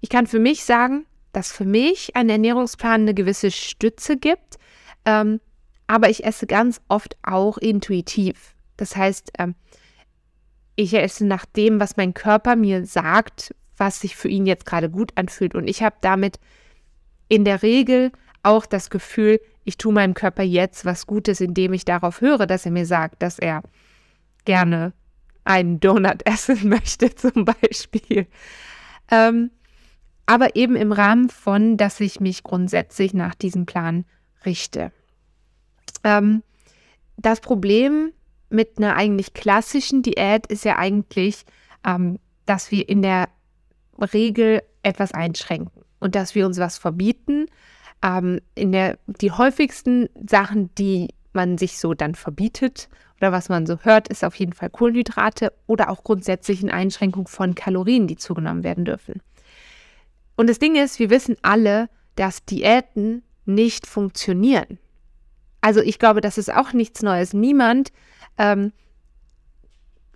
Ich 0.00 0.08
kann 0.08 0.26
für 0.26 0.38
mich 0.38 0.64
sagen, 0.64 1.06
dass 1.32 1.52
für 1.52 1.64
mich 1.64 2.14
ein 2.16 2.28
Ernährungsplan 2.28 3.02
eine 3.02 3.14
gewisse 3.14 3.50
Stütze 3.50 4.16
gibt, 4.16 4.58
ähm, 5.04 5.40
aber 5.86 6.08
ich 6.10 6.24
esse 6.24 6.46
ganz 6.46 6.80
oft 6.88 7.16
auch 7.22 7.58
intuitiv. 7.58 8.54
Das 8.76 8.96
heißt, 8.96 9.32
ähm, 9.38 9.54
ich 10.76 10.94
esse 10.94 11.26
nach 11.26 11.44
dem, 11.44 11.80
was 11.80 11.96
mein 11.96 12.14
Körper 12.14 12.56
mir 12.56 12.86
sagt, 12.86 13.54
was 13.76 14.00
sich 14.00 14.16
für 14.16 14.28
ihn 14.28 14.46
jetzt 14.46 14.66
gerade 14.66 14.90
gut 14.90 15.12
anfühlt. 15.16 15.54
Und 15.54 15.68
ich 15.68 15.82
habe 15.82 15.96
damit 16.00 16.38
in 17.28 17.44
der 17.44 17.62
Regel 17.62 18.12
auch 18.42 18.66
das 18.66 18.90
Gefühl, 18.90 19.40
ich 19.64 19.78
tue 19.78 19.92
meinem 19.92 20.14
Körper 20.14 20.42
jetzt 20.42 20.84
was 20.84 21.06
Gutes, 21.06 21.40
indem 21.40 21.72
ich 21.72 21.84
darauf 21.84 22.20
höre, 22.20 22.46
dass 22.46 22.66
er 22.66 22.72
mir 22.72 22.86
sagt, 22.86 23.22
dass 23.22 23.38
er 23.38 23.62
gerne 24.44 24.92
einen 25.44 25.80
Donut 25.80 26.22
essen 26.26 26.68
möchte, 26.68 27.14
zum 27.14 27.44
Beispiel. 27.44 28.26
Ähm, 29.10 29.50
aber 30.32 30.56
eben 30.56 30.76
im 30.76 30.92
Rahmen 30.92 31.28
von, 31.28 31.76
dass 31.76 32.00
ich 32.00 32.18
mich 32.18 32.42
grundsätzlich 32.42 33.12
nach 33.12 33.34
diesem 33.34 33.66
Plan 33.66 34.06
richte. 34.46 34.90
Ähm, 36.04 36.42
das 37.18 37.42
Problem 37.42 38.12
mit 38.48 38.78
einer 38.78 38.96
eigentlich 38.96 39.34
klassischen 39.34 40.00
Diät 40.00 40.46
ist 40.46 40.64
ja 40.64 40.78
eigentlich, 40.78 41.44
ähm, 41.84 42.18
dass 42.46 42.70
wir 42.70 42.88
in 42.88 43.02
der 43.02 43.28
Regel 44.14 44.62
etwas 44.82 45.12
einschränken 45.12 45.82
und 46.00 46.14
dass 46.14 46.34
wir 46.34 46.46
uns 46.46 46.56
was 46.56 46.78
verbieten. 46.78 47.44
Ähm, 48.02 48.40
in 48.54 48.72
der, 48.72 48.98
die 49.04 49.32
häufigsten 49.32 50.08
Sachen, 50.26 50.74
die 50.76 51.08
man 51.34 51.58
sich 51.58 51.78
so 51.78 51.92
dann 51.92 52.14
verbietet 52.14 52.88
oder 53.18 53.32
was 53.32 53.50
man 53.50 53.66
so 53.66 53.76
hört, 53.82 54.08
ist 54.08 54.24
auf 54.24 54.36
jeden 54.36 54.54
Fall 54.54 54.70
Kohlenhydrate 54.70 55.52
oder 55.66 55.90
auch 55.90 56.02
grundsätzlich 56.04 56.62
eine 56.62 56.72
Einschränkung 56.72 57.28
von 57.28 57.54
Kalorien, 57.54 58.06
die 58.06 58.16
zugenommen 58.16 58.64
werden 58.64 58.86
dürfen. 58.86 59.20
Und 60.36 60.48
das 60.48 60.58
Ding 60.58 60.76
ist, 60.76 60.98
wir 60.98 61.10
wissen 61.10 61.36
alle, 61.42 61.88
dass 62.16 62.44
Diäten 62.44 63.22
nicht 63.44 63.86
funktionieren. 63.86 64.78
Also 65.60 65.80
ich 65.80 65.98
glaube, 65.98 66.20
das 66.20 66.38
ist 66.38 66.52
auch 66.52 66.72
nichts 66.72 67.02
Neues. 67.02 67.32
Niemand 67.32 67.92
ähm, 68.38 68.72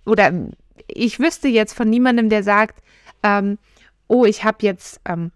oder 0.05 0.31
ich 0.87 1.19
wüsste 1.19 1.47
jetzt 1.47 1.73
von 1.73 1.89
niemandem, 1.89 2.29
der 2.29 2.43
sagt, 2.43 2.81
ähm, 3.23 3.57
oh, 4.07 4.25
ich 4.25 4.43
habe 4.43 4.57
jetzt 4.61 5.01
ähm, 5.05 5.31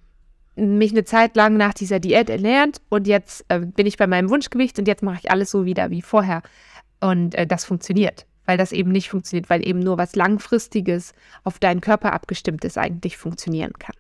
mich 0.56 0.92
eine 0.92 1.04
Zeit 1.04 1.36
lang 1.36 1.58
nach 1.58 1.74
dieser 1.74 2.00
Diät 2.00 2.30
ernährt 2.30 2.82
und 2.90 3.08
jetzt 3.08 3.46
äh, 3.50 3.60
bin 3.60 3.86
ich 3.86 3.98
bei 3.98 4.08
meinem 4.08 4.30
Wunschgewicht 4.30 4.78
und 4.80 4.88
jetzt 4.88 5.04
mache 5.04 5.20
ich 5.22 5.32
alles 5.32 5.52
so 5.52 5.66
wieder 5.66 5.90
wie 5.90 6.02
vorher. 6.02 6.42
Und 7.00 7.36
äh, 7.36 7.48
das 7.48 7.66
funktioniert, 7.66 8.26
weil 8.46 8.58
das 8.58 8.72
eben 8.72 8.92
nicht 8.92 9.10
funktioniert, 9.10 9.50
weil 9.50 9.66
eben 9.68 9.80
nur 9.80 9.98
was 9.98 10.16
Langfristiges 10.16 11.14
auf 11.44 11.60
deinen 11.60 11.82
Körper 11.82 12.14
abgestimmt 12.14 12.64
ist, 12.64 12.78
eigentlich 12.78 13.18
funktionieren 13.18 13.74
kann. 13.80 13.96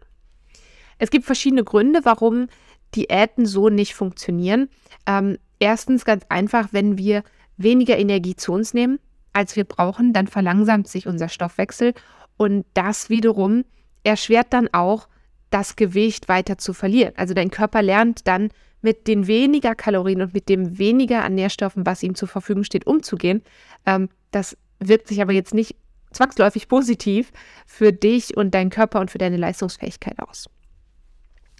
Es 1.01 1.10
gibt 1.10 1.25
verschiedene 1.25 1.63
Gründe, 1.63 2.01
warum 2.03 2.48
Diäten 2.93 3.48
so 3.48 3.70
nicht 3.70 3.96
funktionieren. 3.96 4.70
Ähm, 5.08 5.39
erstens 5.58 6.05
ganz 6.05 6.24
einfach, 6.29 6.67
wenn 6.74 6.96
wir 7.00 7.24
weniger 7.58 7.98
Energie 7.98 8.36
zu 8.36 8.53
uns 8.53 8.75
nehmen, 8.75 9.00
als 9.34 9.55
wir 9.55 9.63
brauchen, 9.63 10.13
dann 10.13 10.27
verlangsamt 10.27 10.88
sich 10.88 11.08
unser 11.08 11.27
Stoffwechsel 11.27 11.96
und 12.38 12.67
das 12.75 13.10
wiederum 13.10 13.65
erschwert 14.03 14.53
dann 14.53 14.70
auch 14.74 15.08
das 15.50 15.75
Gewicht 15.75 16.29
weiter 16.29 16.60
zu 16.60 16.72
verlieren. 16.72 17.13
Also 17.17 17.34
dein 17.34 17.50
Körper 17.50 17.81
lernt 17.81 18.27
dann 18.27 18.50
mit 18.84 19.08
den 19.08 19.25
weniger 19.25 19.74
Kalorien 19.74 20.22
und 20.22 20.36
mit 20.36 20.50
dem 20.50 20.77
weniger 20.77 21.24
an 21.24 21.34
Nährstoffen, 21.34 21.84
was 21.84 22.03
ihm 22.03 22.13
zur 22.13 22.27
Verfügung 22.27 22.63
steht, 22.63 22.86
umzugehen. 22.86 23.41
Ähm, 23.88 24.10
das 24.29 24.55
wirkt 24.77 25.08
sich 25.08 25.20
aber 25.20 25.34
jetzt 25.34 25.55
nicht 25.55 25.75
zwangsläufig 26.12 26.67
positiv 26.67 27.31
für 27.65 27.91
dich 27.91 28.38
und 28.38 28.53
deinen 28.53 28.70
Körper 28.70 29.00
und 29.00 29.10
für 29.10 29.17
deine 29.17 29.38
Leistungsfähigkeit 29.38 30.20
aus. 30.20 30.48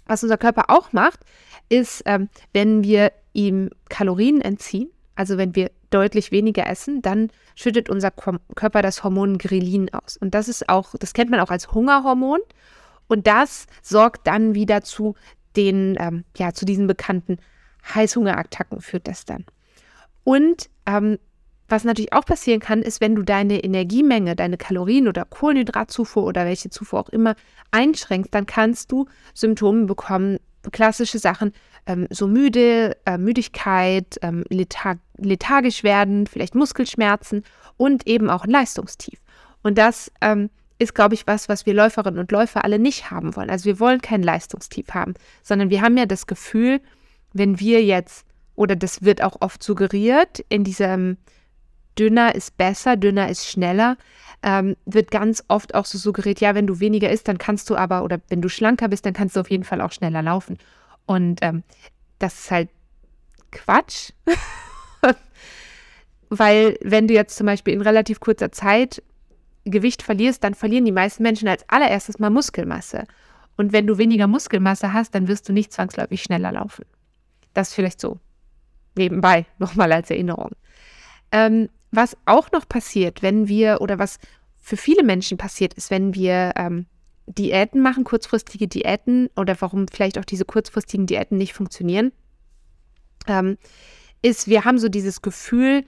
Was 0.06 0.22
unser 0.22 0.38
Körper 0.38 0.64
auch 0.68 0.92
macht, 0.92 1.20
ist, 1.68 2.02
ähm, 2.06 2.28
wenn 2.52 2.82
wir 2.84 3.12
ihm 3.32 3.70
Kalorien 3.88 4.40
entziehen, 4.40 4.90
also 5.14 5.38
wenn 5.38 5.54
wir 5.54 5.70
deutlich 5.90 6.32
weniger 6.32 6.66
essen, 6.66 7.02
dann 7.02 7.30
schüttet 7.54 7.90
unser 7.90 8.10
Körper 8.10 8.82
das 8.82 9.04
Hormon 9.04 9.38
Grelin 9.38 9.92
aus. 9.92 10.16
Und 10.16 10.34
das 10.34 10.48
ist 10.48 10.68
auch, 10.68 10.94
das 10.98 11.12
kennt 11.12 11.30
man 11.30 11.40
auch 11.40 11.50
als 11.50 11.72
Hungerhormon. 11.72 12.40
Und 13.08 13.26
das 13.26 13.66
sorgt 13.82 14.26
dann 14.26 14.54
wieder 14.54 14.82
zu 14.82 15.14
den, 15.54 15.96
ähm, 15.98 16.24
ja, 16.36 16.52
zu 16.52 16.64
diesen 16.64 16.86
bekannten 16.86 17.38
Heißhungerattacken 17.94 18.80
führt 18.80 19.06
das 19.06 19.24
dann. 19.24 19.44
Und 20.24 20.70
ähm, 20.86 21.18
was 21.72 21.84
natürlich 21.84 22.12
auch 22.12 22.26
passieren 22.26 22.60
kann, 22.60 22.82
ist, 22.82 23.00
wenn 23.00 23.14
du 23.14 23.22
deine 23.22 23.64
Energiemenge, 23.64 24.36
deine 24.36 24.58
Kalorien 24.58 25.08
oder 25.08 25.24
Kohlenhydratzufuhr 25.24 26.22
oder 26.22 26.44
welche 26.44 26.68
Zufuhr 26.68 27.00
auch 27.00 27.08
immer 27.08 27.34
einschränkst, 27.70 28.32
dann 28.32 28.44
kannst 28.44 28.92
du 28.92 29.06
Symptome 29.32 29.86
bekommen, 29.86 30.38
klassische 30.70 31.18
Sachen, 31.18 31.52
ähm, 31.86 32.06
so 32.10 32.28
müde, 32.28 32.96
äh, 33.06 33.16
Müdigkeit, 33.16 34.18
ähm, 34.20 34.44
letharg 34.50 34.98
lethargisch 35.16 35.82
werden, 35.82 36.26
vielleicht 36.26 36.54
Muskelschmerzen 36.54 37.42
und 37.78 38.06
eben 38.06 38.28
auch 38.28 38.44
ein 38.44 38.50
Leistungstief. 38.50 39.18
Und 39.62 39.78
das 39.78 40.12
ähm, 40.20 40.50
ist, 40.78 40.94
glaube 40.94 41.14
ich, 41.14 41.26
was, 41.26 41.48
was 41.48 41.64
wir 41.64 41.72
Läuferinnen 41.72 42.20
und 42.20 42.30
Läufer 42.32 42.64
alle 42.64 42.78
nicht 42.78 43.10
haben 43.10 43.34
wollen. 43.34 43.50
Also 43.50 43.64
wir 43.64 43.80
wollen 43.80 44.02
kein 44.02 44.22
Leistungstief 44.22 44.88
haben, 44.92 45.14
sondern 45.42 45.70
wir 45.70 45.80
haben 45.80 45.96
ja 45.96 46.06
das 46.06 46.26
Gefühl, 46.26 46.80
wenn 47.32 47.58
wir 47.60 47.82
jetzt, 47.82 48.26
oder 48.56 48.76
das 48.76 49.02
wird 49.02 49.22
auch 49.22 49.36
oft 49.40 49.62
suggeriert 49.62 50.44
in 50.50 50.64
diesem 50.64 51.16
dünner 51.98 52.34
ist 52.34 52.56
besser, 52.56 52.96
dünner 52.96 53.28
ist 53.28 53.48
schneller, 53.48 53.96
ähm, 54.42 54.76
wird 54.86 55.10
ganz 55.10 55.44
oft 55.48 55.74
auch 55.74 55.84
so 55.84 55.98
suggeriert, 55.98 56.40
ja, 56.40 56.54
wenn 56.54 56.66
du 56.66 56.80
weniger 56.80 57.10
isst, 57.10 57.28
dann 57.28 57.38
kannst 57.38 57.70
du 57.70 57.76
aber, 57.76 58.02
oder 58.02 58.20
wenn 58.28 58.42
du 58.42 58.48
schlanker 58.48 58.88
bist, 58.88 59.06
dann 59.06 59.12
kannst 59.12 59.36
du 59.36 59.40
auf 59.40 59.50
jeden 59.50 59.64
Fall 59.64 59.80
auch 59.80 59.92
schneller 59.92 60.22
laufen. 60.22 60.58
Und 61.06 61.40
ähm, 61.42 61.62
das 62.18 62.34
ist 62.40 62.50
halt 62.50 62.68
Quatsch. 63.50 64.12
Weil 66.28 66.78
wenn 66.82 67.08
du 67.08 67.14
jetzt 67.14 67.36
zum 67.36 67.46
Beispiel 67.46 67.74
in 67.74 67.82
relativ 67.82 68.20
kurzer 68.20 68.50
Zeit 68.52 69.02
Gewicht 69.64 70.02
verlierst, 70.02 70.42
dann 70.42 70.54
verlieren 70.54 70.84
die 70.84 70.92
meisten 70.92 71.22
Menschen 71.22 71.46
als 71.46 71.68
allererstes 71.68 72.18
mal 72.18 72.30
Muskelmasse. 72.30 73.04
Und 73.56 73.72
wenn 73.72 73.86
du 73.86 73.98
weniger 73.98 74.26
Muskelmasse 74.26 74.92
hast, 74.92 75.14
dann 75.14 75.28
wirst 75.28 75.48
du 75.48 75.52
nicht 75.52 75.72
zwangsläufig 75.72 76.22
schneller 76.22 76.52
laufen. 76.52 76.84
Das 77.54 77.74
vielleicht 77.74 78.00
so 78.00 78.18
nebenbei 78.96 79.46
nochmal 79.58 79.92
als 79.92 80.10
Erinnerung. 80.10 80.50
Ähm, 81.30 81.68
was 81.92 82.16
auch 82.26 82.50
noch 82.50 82.68
passiert, 82.68 83.22
wenn 83.22 83.46
wir, 83.46 83.80
oder 83.80 83.98
was 83.98 84.18
für 84.58 84.76
viele 84.76 85.04
Menschen 85.04 85.38
passiert 85.38 85.74
ist, 85.74 85.90
wenn 85.90 86.14
wir 86.14 86.52
ähm, 86.56 86.86
Diäten 87.26 87.80
machen, 87.80 88.04
kurzfristige 88.04 88.66
Diäten, 88.66 89.28
oder 89.36 89.60
warum 89.60 89.86
vielleicht 89.86 90.18
auch 90.18 90.24
diese 90.24 90.44
kurzfristigen 90.44 91.06
Diäten 91.06 91.38
nicht 91.38 91.52
funktionieren, 91.52 92.12
ähm, 93.28 93.58
ist, 94.22 94.48
wir 94.48 94.64
haben 94.64 94.78
so 94.78 94.88
dieses 94.88 95.22
Gefühl, 95.22 95.84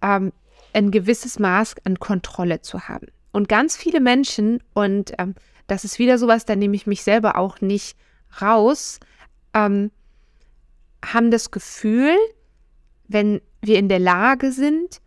ähm, 0.00 0.32
ein 0.72 0.90
gewisses 0.90 1.38
Maß 1.38 1.74
an 1.84 1.98
Kontrolle 1.98 2.62
zu 2.62 2.88
haben. 2.88 3.08
Und 3.32 3.48
ganz 3.48 3.76
viele 3.76 4.00
Menschen, 4.00 4.62
und 4.74 5.12
ähm, 5.18 5.34
das 5.66 5.84
ist 5.84 5.98
wieder 5.98 6.18
sowas, 6.18 6.44
da 6.44 6.54
nehme 6.54 6.76
ich 6.76 6.86
mich 6.86 7.02
selber 7.02 7.36
auch 7.36 7.60
nicht 7.60 7.96
raus, 8.40 9.00
ähm, 9.54 9.90
haben 11.04 11.30
das 11.30 11.50
Gefühl, 11.50 12.14
wenn 13.08 13.40
wir 13.60 13.78
in 13.78 13.88
der 13.88 13.98
Lage 13.98 14.52
sind, 14.52 15.00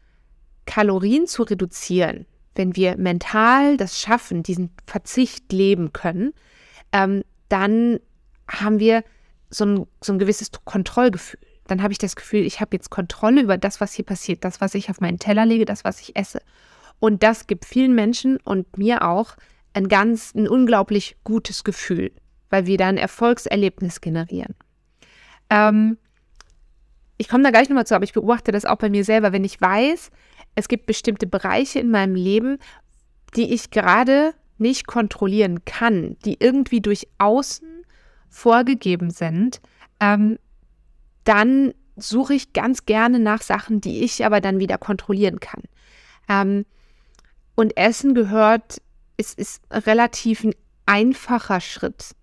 Kalorien 0.66 1.28
zu 1.28 1.44
reduzieren, 1.44 2.26
wenn 2.56 2.76
wir 2.76 2.98
mental 2.98 3.78
das 3.78 4.00
schaffen, 4.00 4.44
diesen 4.44 4.72
Verzicht 4.88 5.52
leben 5.52 5.94
können, 5.94 6.34
ähm, 6.92 7.24
dann 7.50 8.00
haben 8.48 8.80
wir 8.80 9.04
so 9.50 9.66
ein, 9.66 9.88
so 10.02 10.14
ein 10.14 10.20
gewisses 10.20 10.52
Kontrollgefühl. 10.64 11.40
Dann 11.68 11.82
habe 11.82 11.92
ich 11.92 11.98
das 11.98 12.16
Gefühl, 12.16 12.46
ich 12.46 12.62
habe 12.62 12.76
jetzt 12.76 12.90
Kontrolle 12.90 13.42
über 13.42 13.58
das, 13.58 13.82
was 13.82 13.94
hier 13.94 14.06
passiert, 14.06 14.44
das, 14.44 14.62
was 14.62 14.76
ich 14.76 14.90
auf 14.90 15.02
meinen 15.02 15.20
Teller 15.20 15.46
lege, 15.46 15.66
das, 15.66 15.84
was 15.84 16.00
ich 16.02 16.16
esse. 16.16 16.42
Und 17.00 17.24
das 17.24 17.48
gibt 17.48 17.66
vielen 17.66 17.96
Menschen 17.96 18.38
und 18.38 18.78
mir 18.78 19.04
auch 19.04 19.36
ein 19.74 19.88
ganz, 19.90 20.34
ein 20.34 20.48
unglaublich 20.48 21.18
gutes 21.24 21.64
Gefühl, 21.64 22.12
weil 22.50 22.66
wir 22.66 22.78
da 22.78 22.88
ein 22.88 22.98
Erfolgserlebnis 22.98 24.00
generieren. 24.00 24.56
Ähm, 25.50 25.98
ich 27.18 27.28
komme 27.28 27.44
da 27.44 27.52
gleich 27.52 27.70
nochmal 27.70 27.88
zu, 27.88 27.96
aber 27.96 28.04
ich 28.04 28.14
beobachte 28.14 28.52
das 28.52 28.66
auch 28.66 28.78
bei 28.78 28.90
mir 28.90 29.04
selber, 29.04 29.34
wenn 29.34 29.44
ich 29.44 29.60
weiß, 29.60 30.12
es 30.56 30.68
gibt 30.68 30.86
bestimmte 30.86 31.28
Bereiche 31.28 31.80
in 31.80 31.92
meinem 31.92 32.16
Leben, 32.16 32.58
die 33.36 33.54
ich 33.54 33.72
gerade 33.72 34.34
nicht 34.58 34.88
kontrollieren 34.88 35.66
kann, 35.66 36.18
die 36.24 36.38
irgendwie 36.40 36.82
durch 36.82 37.08
Außen 37.18 37.68
vorgegeben 38.30 39.10
sind, 39.12 39.62
ähm, 40.00 40.38
dann 41.26 41.74
suche 41.98 42.34
ich 42.34 42.54
ganz 42.54 42.86
gerne 42.86 43.20
nach 43.20 43.42
Sachen, 43.42 43.82
die 43.82 44.04
ich 44.04 44.26
aber 44.26 44.42
dann 44.42 44.60
wieder 44.60 44.78
kontrollieren 44.78 45.40
kann. 45.40 45.64
Ähm, 46.30 46.66
und 47.56 47.78
Essen 47.78 48.14
gehört, 48.14 48.82
es 49.18 49.34
ist 49.34 49.62
relativ 49.72 50.44
ein 50.44 50.54
einfacher 50.86 51.62
Schritt, 51.62 52.16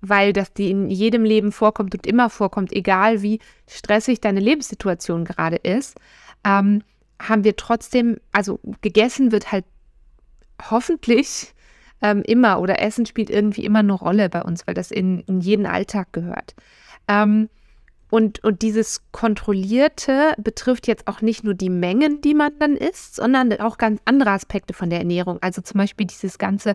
weil 0.00 0.32
das 0.32 0.52
die 0.52 0.70
in 0.70 0.88
jedem 0.88 1.24
Leben 1.24 1.50
vorkommt 1.52 1.94
und 1.94 2.06
immer 2.06 2.30
vorkommt, 2.30 2.72
egal 2.72 3.22
wie 3.22 3.40
stressig 3.68 4.20
deine 4.20 4.40
Lebenssituation 4.40 5.24
gerade 5.24 5.56
ist. 5.56 5.96
Ähm, 6.44 6.82
haben 7.20 7.44
wir 7.44 7.56
trotzdem, 7.56 8.18
also 8.32 8.60
gegessen 8.80 9.32
wird 9.32 9.52
halt 9.52 9.64
hoffentlich 10.70 11.54
ähm, 12.02 12.22
immer 12.24 12.60
oder 12.60 12.80
Essen 12.80 13.06
spielt 13.06 13.30
irgendwie 13.30 13.64
immer 13.64 13.80
eine 13.80 13.92
Rolle 13.92 14.28
bei 14.28 14.42
uns, 14.42 14.66
weil 14.66 14.74
das 14.74 14.90
in, 14.90 15.20
in 15.20 15.40
jeden 15.40 15.66
Alltag 15.66 16.12
gehört. 16.12 16.54
Ähm, 17.08 17.48
und, 18.10 18.42
und 18.42 18.62
dieses 18.62 19.02
Kontrollierte 19.12 20.32
betrifft 20.38 20.86
jetzt 20.86 21.06
auch 21.08 21.20
nicht 21.20 21.44
nur 21.44 21.54
die 21.54 21.68
Mengen, 21.68 22.22
die 22.22 22.34
man 22.34 22.58
dann 22.58 22.74
isst, 22.74 23.16
sondern 23.16 23.52
auch 23.60 23.76
ganz 23.76 24.00
andere 24.06 24.30
Aspekte 24.30 24.72
von 24.72 24.88
der 24.88 25.00
Ernährung. 25.00 25.38
Also 25.42 25.60
zum 25.60 25.78
Beispiel 25.78 26.06
dieses 26.06 26.38
ganze 26.38 26.74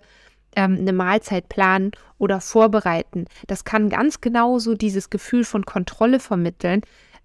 ähm, 0.56 0.78
eine 0.80 0.94
Mahlzeit 0.94 1.50
planen 1.50 1.92
oder 2.20 2.40
vorbereiten. 2.40 3.26
Das 3.48 3.64
kann 3.64 3.90
ganz 3.90 4.22
genauso 4.22 4.76
dieses 4.76 5.10
Gefühl 5.10 5.44
von 5.44 5.66
Kontrolle 5.66 6.20
vermitteln, 6.20 6.82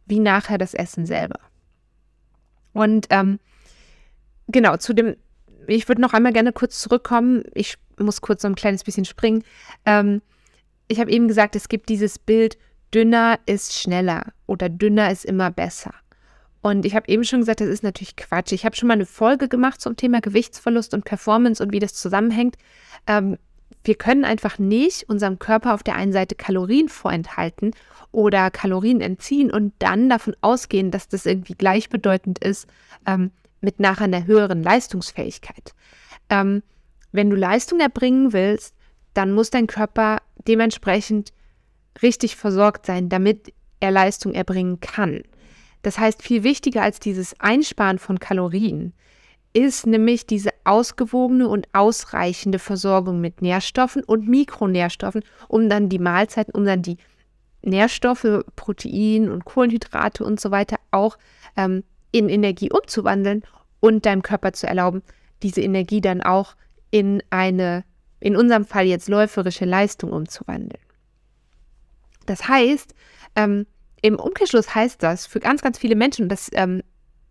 wie 0.07 0.21
nachher 0.21 0.57
das 0.57 0.73
Essen 0.73 1.05
selber. 1.05 1.39
Und 2.79 3.09
ähm, 3.11 3.41
genau, 4.47 4.77
zu 4.77 4.95
dem, 4.95 5.17
ich 5.67 5.89
würde 5.89 6.01
noch 6.01 6.13
einmal 6.13 6.33
gerne 6.33 6.53
kurz 6.53 6.79
zurückkommen. 6.79 7.43
Ich 7.55 7.77
muss 7.99 8.21
kurz 8.21 8.43
so 8.43 8.49
ein 8.49 8.55
kleines 8.55 8.85
bisschen 8.85 9.05
springen. 9.05 9.43
Ähm, 9.85 10.23
ich 10.87 11.01
habe 11.01 11.11
eben 11.11 11.27
gesagt, 11.27 11.57
es 11.57 11.69
gibt 11.69 11.89
dieses 11.89 12.21
Bild, 12.21 12.57
dünner 12.95 13.41
ist 13.47 13.75
schneller 13.75 14.27
oder 14.47 14.69
dünner 14.69 15.11
ist 15.11 15.25
immer 15.25 15.51
besser. 15.51 15.93
Und 16.61 16.87
ich 16.87 16.95
habe 16.95 17.09
eben 17.09 17.25
schon 17.25 17.41
gesagt, 17.41 17.61
das 17.61 17.69
ist 17.69 17.83
natürlich 17.83 18.15
Quatsch. 18.15 18.53
Ich 18.53 18.65
habe 18.65 18.77
schon 18.77 18.87
mal 18.87 18.95
eine 18.95 19.07
Folge 19.07 19.49
gemacht 19.49 19.81
zum 19.81 19.97
Thema 19.97 20.21
Gewichtsverlust 20.21 20.95
und 20.95 21.05
Performance 21.05 21.61
und 21.61 21.73
wie 21.73 21.81
das 21.81 21.95
zusammenhängt. 21.95 22.57
Ähm, 23.09 23.39
wir 23.85 23.95
können 23.95 24.25
einfach 24.25 24.59
nicht 24.59 25.09
unserem 25.09 25.39
Körper 25.39 25.75
auf 25.75 25.83
der 25.83 25.97
einen 25.97 26.13
Seite 26.13 26.35
Kalorien 26.35 26.89
vorenthalten 26.89 27.73
oder 28.13 28.51
Kalorien 28.51 29.01
entziehen 29.01 29.51
und 29.51 29.73
dann 29.79 30.09
davon 30.09 30.37
ausgehen, 30.41 30.91
dass 30.91 31.09
das 31.09 31.27
irgendwie 31.27 31.55
gleichbedeutend 31.55 32.39
ist 32.39 32.67
ähm, 33.07 33.31
mit 33.61 33.81
nachher 33.81 34.05
einer 34.05 34.27
höheren 34.27 34.63
Leistungsfähigkeit. 34.63 35.75
Ähm, 36.31 36.63
wenn 37.13 37.31
du 37.31 37.37
Leistung 37.37 37.81
erbringen 37.81 38.33
willst, 38.33 38.75
dann 39.15 39.33
muss 39.33 39.51
dein 39.51 39.67
Körper 39.67 40.19
dementsprechend 40.47 41.33
richtig 42.03 42.37
versorgt 42.37 42.87
sein, 42.87 43.09
damit 43.09 43.53
er 43.81 43.91
Leistung 43.91 44.35
erbringen 44.35 44.81
kann. 44.81 45.23
Das 45.83 45.99
heißt, 45.99 46.23
viel 46.23 46.43
wichtiger 46.43 46.83
als 46.83 47.01
dieses 47.01 47.39
Einsparen 47.41 47.99
von 47.99 48.19
Kalorien 48.19 48.93
ist 49.53 49.87
nämlich 49.87 50.27
diese 50.27 50.51
ausgewogene 50.65 51.49
und 51.49 51.69
ausreichende 51.73 52.59
Versorgung 52.59 53.21
mit 53.21 53.43
Nährstoffen 53.43 54.05
und 54.05 54.29
Mikronährstoffen, 54.29 55.25
um 55.49 55.69
dann 55.69 55.89
die 55.89 55.99
Mahlzeiten, 55.99 56.55
um 56.55 56.65
dann 56.65 56.83
die 56.83 56.99
Nährstoffe, 57.63 58.45
Protein 58.57 59.31
und 59.31 59.45
Kohlenhydrate 59.45 60.25
und 60.25 60.41
so 60.41 60.51
weiter 60.51 60.77
auch 60.91 61.19
ähm, 61.57 61.83
in 62.13 62.29
Energie 62.29 62.71
umzuwandeln 62.71 63.43
und 63.81 64.07
deinem 64.07 64.23
Körper 64.23 64.53
zu 64.53 64.67
erlauben, 64.67 65.03
diese 65.43 65.61
Energie 65.61 66.01
dann 66.01 66.23
auch 66.23 66.55
in 66.91 67.23
eine, 67.31 67.85
in 68.21 68.37
unserem 68.37 68.65
Fall 68.65 68.87
jetzt 68.87 69.09
läuferische 69.09 69.65
Leistung 69.65 70.13
umzuwandeln. 70.13 70.83
Das 72.27 72.49
heißt, 72.49 72.95
ähm, 73.37 73.67
im 74.03 74.17
Umkehrschluss 74.17 74.75
heißt 74.75 75.03
das 75.03 75.27
für 75.27 75.41
ganz, 75.41 75.63
ganz 75.63 75.79
viele 75.79 75.97
Menschen, 75.97 76.25
und 76.25 76.29
das 76.29 76.51
ähm, 76.53 76.83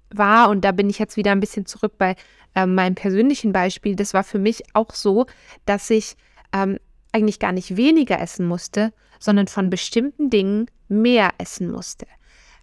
war, 0.10 0.50
und 0.50 0.62
da 0.62 0.72
bin 0.72 0.90
ich 0.90 1.00
jetzt 1.00 1.18
wieder 1.18 1.32
ein 1.32 1.40
bisschen 1.40 1.66
zurück 1.66 1.94
bei 1.98 2.16
ähm, 2.56 2.76
meinem 2.76 2.96
persönlichen 2.96 3.52
Beispiel, 3.54 3.96
das 3.96 4.14
war 4.14 4.24
für 4.24 4.40
mich 4.40 4.64
auch 4.74 4.94
so, 4.94 5.26
dass 5.66 5.90
ich 5.90 6.16
ähm, 6.54 6.80
eigentlich 7.12 7.40
gar 7.40 7.52
nicht 7.52 7.78
weniger 7.78 8.20
essen 8.20 8.48
musste, 8.48 8.94
sondern 9.20 9.48
von 9.48 9.70
bestimmten 9.70 10.30
Dingen 10.30 10.68
mehr 10.88 11.32
essen 11.38 11.72
musste. 11.72 12.08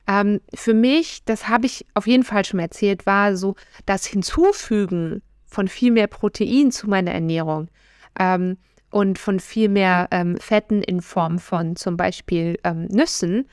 Ähm, 0.06 0.40
für 0.54 0.74
mich, 0.74 1.24
das 1.24 1.48
habe 1.48 1.66
ich 1.66 1.86
auf 1.94 2.06
jeden 2.06 2.24
Fall 2.24 2.44
schon 2.44 2.60
erzählt, 2.60 3.06
war 3.06 3.36
so 3.36 3.54
das 3.86 4.04
Hinzufügen 4.04 5.22
von 5.46 5.68
viel 5.68 5.92
mehr 5.92 6.08
Protein 6.08 6.72
zu 6.72 6.88
meiner 6.88 7.12
Ernährung 7.12 7.68
ähm, 8.18 8.58
und 8.90 9.18
von 9.18 9.40
viel 9.40 9.68
mehr 9.68 10.08
ähm, 10.10 10.36
Fetten 10.38 10.82
in 10.82 11.00
Form 11.00 11.38
von 11.38 11.76
zum 11.76 11.96
Beispiel 11.96 12.58
ähm, 12.64 12.86
Nüssen 12.86 13.48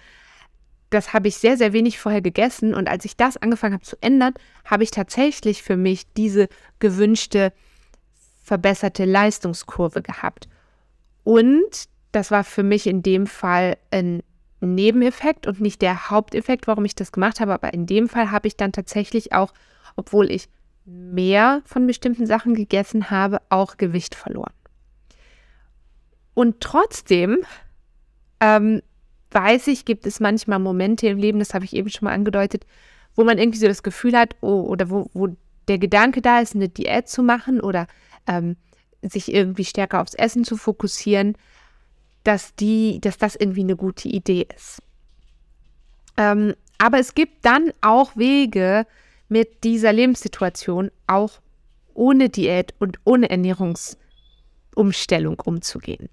das 0.91 1.13
habe 1.13 1.29
ich 1.29 1.37
sehr, 1.37 1.57
sehr 1.57 1.73
wenig 1.73 1.97
vorher 1.97 2.21
gegessen. 2.21 2.73
Und 2.75 2.87
als 2.87 3.05
ich 3.05 3.15
das 3.15 3.37
angefangen 3.37 3.73
habe 3.73 3.83
zu 3.83 3.97
ändern, 4.01 4.33
habe 4.65 4.83
ich 4.83 4.91
tatsächlich 4.91 5.63
für 5.63 5.77
mich 5.77 6.11
diese 6.13 6.47
gewünschte, 6.79 7.53
verbesserte 8.43 9.05
Leistungskurve 9.05 10.01
gehabt. 10.01 10.47
Und 11.23 11.87
das 12.11 12.29
war 12.29 12.43
für 12.43 12.63
mich 12.63 12.87
in 12.87 13.01
dem 13.01 13.25
Fall 13.25 13.77
ein 13.89 14.21
Nebeneffekt 14.59 15.47
und 15.47 15.61
nicht 15.61 15.81
der 15.81 16.09
Haupteffekt, 16.09 16.67
warum 16.67 16.85
ich 16.85 16.93
das 16.93 17.11
gemacht 17.11 17.39
habe. 17.39 17.53
Aber 17.53 17.73
in 17.73 17.85
dem 17.85 18.09
Fall 18.09 18.29
habe 18.29 18.47
ich 18.47 18.57
dann 18.57 18.73
tatsächlich 18.73 19.33
auch, 19.33 19.53
obwohl 19.95 20.29
ich 20.29 20.49
mehr 20.85 21.61
von 21.65 21.87
bestimmten 21.87 22.25
Sachen 22.25 22.53
gegessen 22.53 23.09
habe, 23.09 23.39
auch 23.49 23.77
Gewicht 23.77 24.13
verloren. 24.13 24.53
Und 26.33 26.59
trotzdem 26.59 27.39
ähm, 28.41 28.81
weiß 29.31 29.67
ich, 29.67 29.85
gibt 29.85 30.05
es 30.05 30.19
manchmal 30.19 30.59
Momente 30.59 31.07
im 31.07 31.17
Leben, 31.17 31.39
das 31.39 31.53
habe 31.53 31.65
ich 31.65 31.75
eben 31.75 31.89
schon 31.89 32.05
mal 32.05 32.13
angedeutet, 32.13 32.65
wo 33.15 33.23
man 33.23 33.37
irgendwie 33.37 33.59
so 33.59 33.67
das 33.67 33.83
Gefühl 33.83 34.17
hat, 34.17 34.35
oh, 34.41 34.61
oder 34.61 34.89
wo, 34.89 35.09
wo 35.13 35.29
der 35.67 35.77
Gedanke 35.77 36.21
da 36.21 36.39
ist, 36.39 36.55
eine 36.55 36.69
Diät 36.69 37.07
zu 37.07 37.23
machen 37.23 37.61
oder 37.61 37.87
ähm, 38.27 38.55
sich 39.01 39.33
irgendwie 39.33 39.65
stärker 39.65 40.01
aufs 40.01 40.13
Essen 40.13 40.43
zu 40.43 40.57
fokussieren, 40.57 41.35
dass, 42.23 42.55
die, 42.55 42.99
dass 43.01 43.17
das 43.17 43.35
irgendwie 43.35 43.61
eine 43.61 43.75
gute 43.75 44.07
Idee 44.07 44.47
ist. 44.55 44.81
Ähm, 46.17 46.53
aber 46.77 46.99
es 46.99 47.15
gibt 47.15 47.45
dann 47.45 47.71
auch 47.81 48.15
Wege, 48.15 48.85
mit 49.31 49.63
dieser 49.63 49.93
Lebenssituation 49.93 50.91
auch 51.07 51.39
ohne 51.93 52.27
Diät 52.27 52.73
und 52.79 52.99
ohne 53.05 53.29
Ernährungsumstellung 53.29 55.39
umzugehen. 55.39 56.09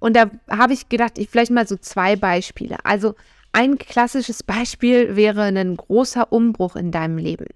Und 0.00 0.16
da 0.16 0.30
habe 0.50 0.72
ich 0.72 0.88
gedacht, 0.88 1.18
ich 1.18 1.30
vielleicht 1.30 1.52
mal 1.52 1.68
so 1.68 1.76
zwei 1.76 2.16
Beispiele. 2.16 2.78
Also 2.84 3.14
ein 3.52 3.78
klassisches 3.78 4.42
Beispiel 4.42 5.14
wäre 5.14 5.42
ein 5.42 5.76
großer 5.76 6.32
Umbruch 6.32 6.74
in 6.74 6.90
deinem 6.90 7.18
Leben. 7.18 7.46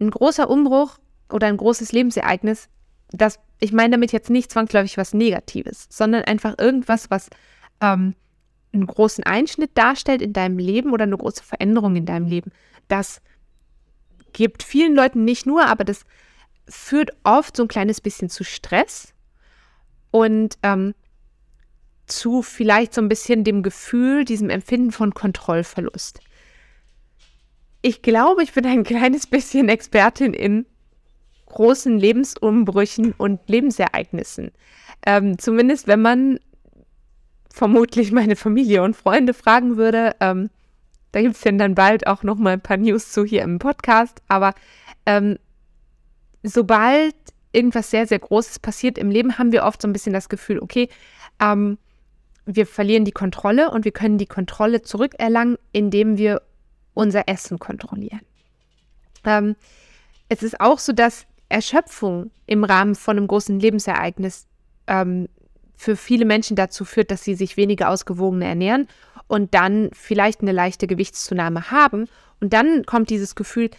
Ein 0.00 0.10
großer 0.10 0.48
Umbruch 0.48 0.98
oder 1.30 1.48
ein 1.48 1.56
großes 1.56 1.92
Lebensereignis, 1.92 2.68
das, 3.10 3.38
ich 3.60 3.72
meine 3.72 3.92
damit 3.92 4.12
jetzt 4.12 4.30
nicht 4.30 4.50
zwangsläufig 4.50 4.98
was 4.98 5.14
Negatives, 5.14 5.86
sondern 5.90 6.24
einfach 6.24 6.56
irgendwas, 6.58 7.10
was 7.10 7.30
ähm, 7.80 8.14
einen 8.72 8.86
großen 8.86 9.24
Einschnitt 9.24 9.70
darstellt 9.74 10.22
in 10.22 10.32
deinem 10.32 10.58
Leben 10.58 10.92
oder 10.92 11.04
eine 11.04 11.16
große 11.16 11.42
Veränderung 11.42 11.96
in 11.96 12.06
deinem 12.06 12.26
Leben. 12.26 12.52
Das 12.88 13.22
gibt 14.32 14.62
vielen 14.62 14.94
Leuten 14.94 15.24
nicht 15.24 15.46
nur, 15.46 15.66
aber 15.66 15.84
das 15.84 16.04
führt 16.68 17.10
oft 17.24 17.56
so 17.56 17.62
ein 17.62 17.68
kleines 17.68 18.00
bisschen 18.00 18.28
zu 18.28 18.44
Stress. 18.44 19.14
Und 20.10 20.58
ähm, 20.62 20.94
zu 22.06 22.42
vielleicht 22.42 22.94
so 22.94 23.00
ein 23.00 23.08
bisschen 23.08 23.44
dem 23.44 23.62
Gefühl, 23.62 24.24
diesem 24.24 24.50
Empfinden 24.50 24.92
von 24.92 25.14
Kontrollverlust. 25.14 26.20
Ich 27.82 28.02
glaube, 28.02 28.42
ich 28.42 28.52
bin 28.52 28.66
ein 28.66 28.84
kleines 28.84 29.26
bisschen 29.26 29.68
Expertin 29.68 30.34
in 30.34 30.66
großen 31.46 31.98
Lebensumbrüchen 31.98 33.12
und 33.12 33.40
Lebensereignissen. 33.48 34.50
Ähm, 35.04 35.38
zumindest 35.38 35.86
wenn 35.86 36.02
man 36.02 36.38
vermutlich 37.56 38.12
meine 38.12 38.36
Familie 38.36 38.82
und 38.82 38.94
Freunde 38.94 39.32
fragen 39.32 39.78
würde. 39.78 40.14
Ähm, 40.20 40.50
da 41.12 41.22
gibt 41.22 41.36
es 41.36 41.40
dann 41.42 41.74
bald 41.74 42.06
auch 42.06 42.22
noch 42.22 42.36
mal 42.36 42.52
ein 42.52 42.60
paar 42.60 42.76
News 42.76 43.12
zu 43.12 43.24
hier 43.24 43.42
im 43.42 43.58
Podcast. 43.58 44.20
Aber 44.28 44.52
ähm, 45.06 45.38
sobald 46.42 47.14
irgendwas 47.52 47.90
sehr, 47.90 48.06
sehr 48.06 48.18
Großes 48.18 48.58
passiert 48.58 48.98
im 48.98 49.10
Leben, 49.10 49.38
haben 49.38 49.52
wir 49.52 49.64
oft 49.64 49.80
so 49.80 49.88
ein 49.88 49.94
bisschen 49.94 50.12
das 50.12 50.28
Gefühl, 50.28 50.58
okay, 50.58 50.90
ähm, 51.40 51.78
wir 52.46 52.66
verlieren 52.66 53.04
die 53.04 53.12
Kontrolle 53.12 53.70
und 53.70 53.84
wir 53.84 53.92
können 53.92 54.18
die 54.18 54.26
Kontrolle 54.26 54.82
zurückerlangen, 54.82 55.58
indem 55.72 56.16
wir 56.16 56.42
unser 56.94 57.28
Essen 57.28 57.58
kontrollieren. 57.58 58.22
Ähm, 59.24 59.56
es 60.28 60.42
ist 60.42 60.60
auch 60.60 60.78
so, 60.78 60.92
dass 60.92 61.26
Erschöpfung 61.48 62.30
im 62.46 62.64
Rahmen 62.64 62.94
von 62.94 63.16
einem 63.16 63.26
großen 63.26 63.60
Lebensereignis 63.60 64.46
ähm, 64.86 65.28
für 65.76 65.96
viele 65.96 66.24
Menschen 66.24 66.56
dazu 66.56 66.84
führt, 66.84 67.10
dass 67.10 67.22
sie 67.22 67.34
sich 67.34 67.56
weniger 67.56 67.90
ausgewogen 67.90 68.42
ernähren 68.42 68.88
und 69.28 69.54
dann 69.54 69.90
vielleicht 69.92 70.40
eine 70.40 70.52
leichte 70.52 70.86
Gewichtszunahme 70.86 71.70
haben. 71.70 72.08
Und 72.40 72.52
dann 72.52 72.86
kommt 72.86 73.10
dieses 73.10 73.34
Gefühl, 73.34 73.70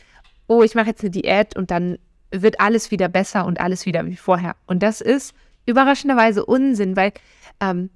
oh, 0.48 0.64
ich 0.64 0.76
mache 0.76 0.88
jetzt 0.88 1.02
eine 1.02 1.10
Diät 1.10 1.56
und 1.56 1.72
dann 1.72 1.98
wird 2.32 2.60
alles 2.60 2.92
wieder 2.92 3.08
besser 3.08 3.46
und 3.46 3.60
alles 3.60 3.86
wieder 3.86 4.06
wie 4.06 4.18
vorher. 4.18 4.56
Und 4.66 4.84
das 4.84 5.02
ist 5.02 5.34
überraschenderweise 5.66 6.46
Unsinn, 6.46 6.96
weil 6.96 7.14
ähm, 7.60 7.90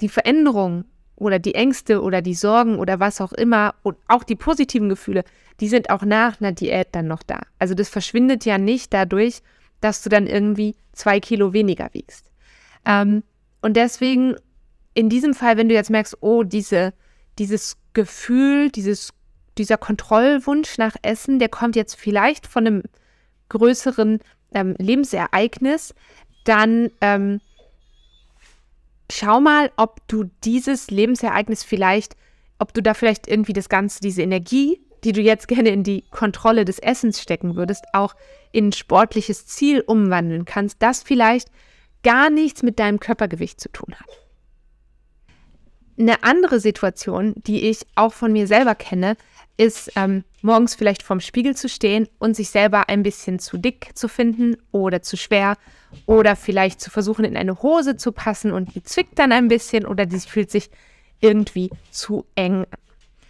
die 0.00 0.08
Veränderung 0.08 0.84
oder 1.16 1.38
die 1.38 1.54
Ängste 1.54 2.02
oder 2.02 2.22
die 2.22 2.34
Sorgen 2.34 2.78
oder 2.78 2.98
was 2.98 3.20
auch 3.20 3.32
immer 3.32 3.74
und 3.82 3.96
auch 4.08 4.24
die 4.24 4.36
positiven 4.36 4.88
Gefühle, 4.88 5.24
die 5.60 5.68
sind 5.68 5.90
auch 5.90 6.02
nach 6.02 6.40
einer 6.40 6.52
Diät 6.52 6.88
dann 6.92 7.06
noch 7.06 7.22
da. 7.22 7.40
Also 7.58 7.74
das 7.74 7.88
verschwindet 7.88 8.44
ja 8.44 8.58
nicht 8.58 8.92
dadurch, 8.92 9.42
dass 9.80 10.02
du 10.02 10.08
dann 10.08 10.26
irgendwie 10.26 10.76
zwei 10.92 11.20
Kilo 11.20 11.52
weniger 11.52 11.90
wiegst. 11.92 12.30
Ähm, 12.86 13.22
und 13.60 13.76
deswegen 13.76 14.36
in 14.94 15.08
diesem 15.08 15.34
Fall, 15.34 15.56
wenn 15.56 15.68
du 15.68 15.74
jetzt 15.74 15.90
merkst, 15.90 16.16
oh, 16.20 16.42
diese, 16.42 16.92
dieses 17.38 17.76
Gefühl, 17.92 18.70
dieses, 18.70 19.12
dieser 19.58 19.76
Kontrollwunsch 19.76 20.78
nach 20.78 20.96
Essen, 21.02 21.38
der 21.38 21.48
kommt 21.48 21.76
jetzt 21.76 21.94
vielleicht 21.94 22.46
von 22.46 22.66
einem 22.66 22.82
größeren 23.50 24.20
ähm, 24.54 24.74
Lebensereignis, 24.78 25.94
dann 26.44 26.90
ähm, 27.00 27.40
schau 29.10 29.40
mal, 29.40 29.70
ob 29.76 30.06
du 30.08 30.24
dieses 30.44 30.90
Lebensereignis 30.90 31.62
vielleicht, 31.64 32.16
ob 32.58 32.74
du 32.74 32.82
da 32.82 32.94
vielleicht 32.94 33.28
irgendwie 33.28 33.52
das 33.52 33.68
Ganze, 33.68 34.00
diese 34.00 34.22
Energie, 34.22 34.80
die 35.04 35.12
du 35.12 35.20
jetzt 35.20 35.48
gerne 35.48 35.70
in 35.70 35.82
die 35.82 36.04
Kontrolle 36.10 36.64
des 36.64 36.78
Essens 36.78 37.20
stecken 37.20 37.56
würdest, 37.56 37.84
auch 37.92 38.14
in 38.52 38.68
ein 38.68 38.72
sportliches 38.72 39.46
Ziel 39.46 39.82
umwandeln 39.86 40.44
kannst, 40.44 40.82
das 40.82 41.02
vielleicht 41.02 41.48
gar 42.02 42.30
nichts 42.30 42.62
mit 42.62 42.78
deinem 42.78 43.00
Körpergewicht 43.00 43.60
zu 43.60 43.70
tun 43.70 43.94
hat. 43.94 44.08
Eine 45.98 46.22
andere 46.22 46.60
Situation, 46.60 47.34
die 47.36 47.68
ich 47.68 47.86
auch 47.94 48.12
von 48.12 48.32
mir 48.32 48.46
selber 48.46 48.74
kenne, 48.74 49.16
ist 49.56 49.92
ähm, 49.96 50.24
morgens 50.42 50.74
vielleicht 50.74 51.02
vorm 51.02 51.20
Spiegel 51.20 51.54
zu 51.54 51.68
stehen 51.68 52.08
und 52.18 52.34
sich 52.34 52.50
selber 52.50 52.88
ein 52.88 53.02
bisschen 53.02 53.38
zu 53.38 53.58
dick 53.58 53.90
zu 53.94 54.08
finden 54.08 54.56
oder 54.72 55.02
zu 55.02 55.16
schwer 55.16 55.56
oder 56.06 56.36
vielleicht 56.36 56.80
zu 56.80 56.90
versuchen, 56.90 57.24
in 57.24 57.36
eine 57.36 57.62
Hose 57.62 57.96
zu 57.96 58.12
passen 58.12 58.52
und 58.52 58.74
die 58.74 58.82
zwickt 58.82 59.18
dann 59.18 59.32
ein 59.32 59.48
bisschen 59.48 59.86
oder 59.86 60.06
die 60.06 60.20
fühlt 60.20 60.50
sich 60.50 60.70
irgendwie 61.20 61.70
zu 61.90 62.24
eng. 62.34 62.64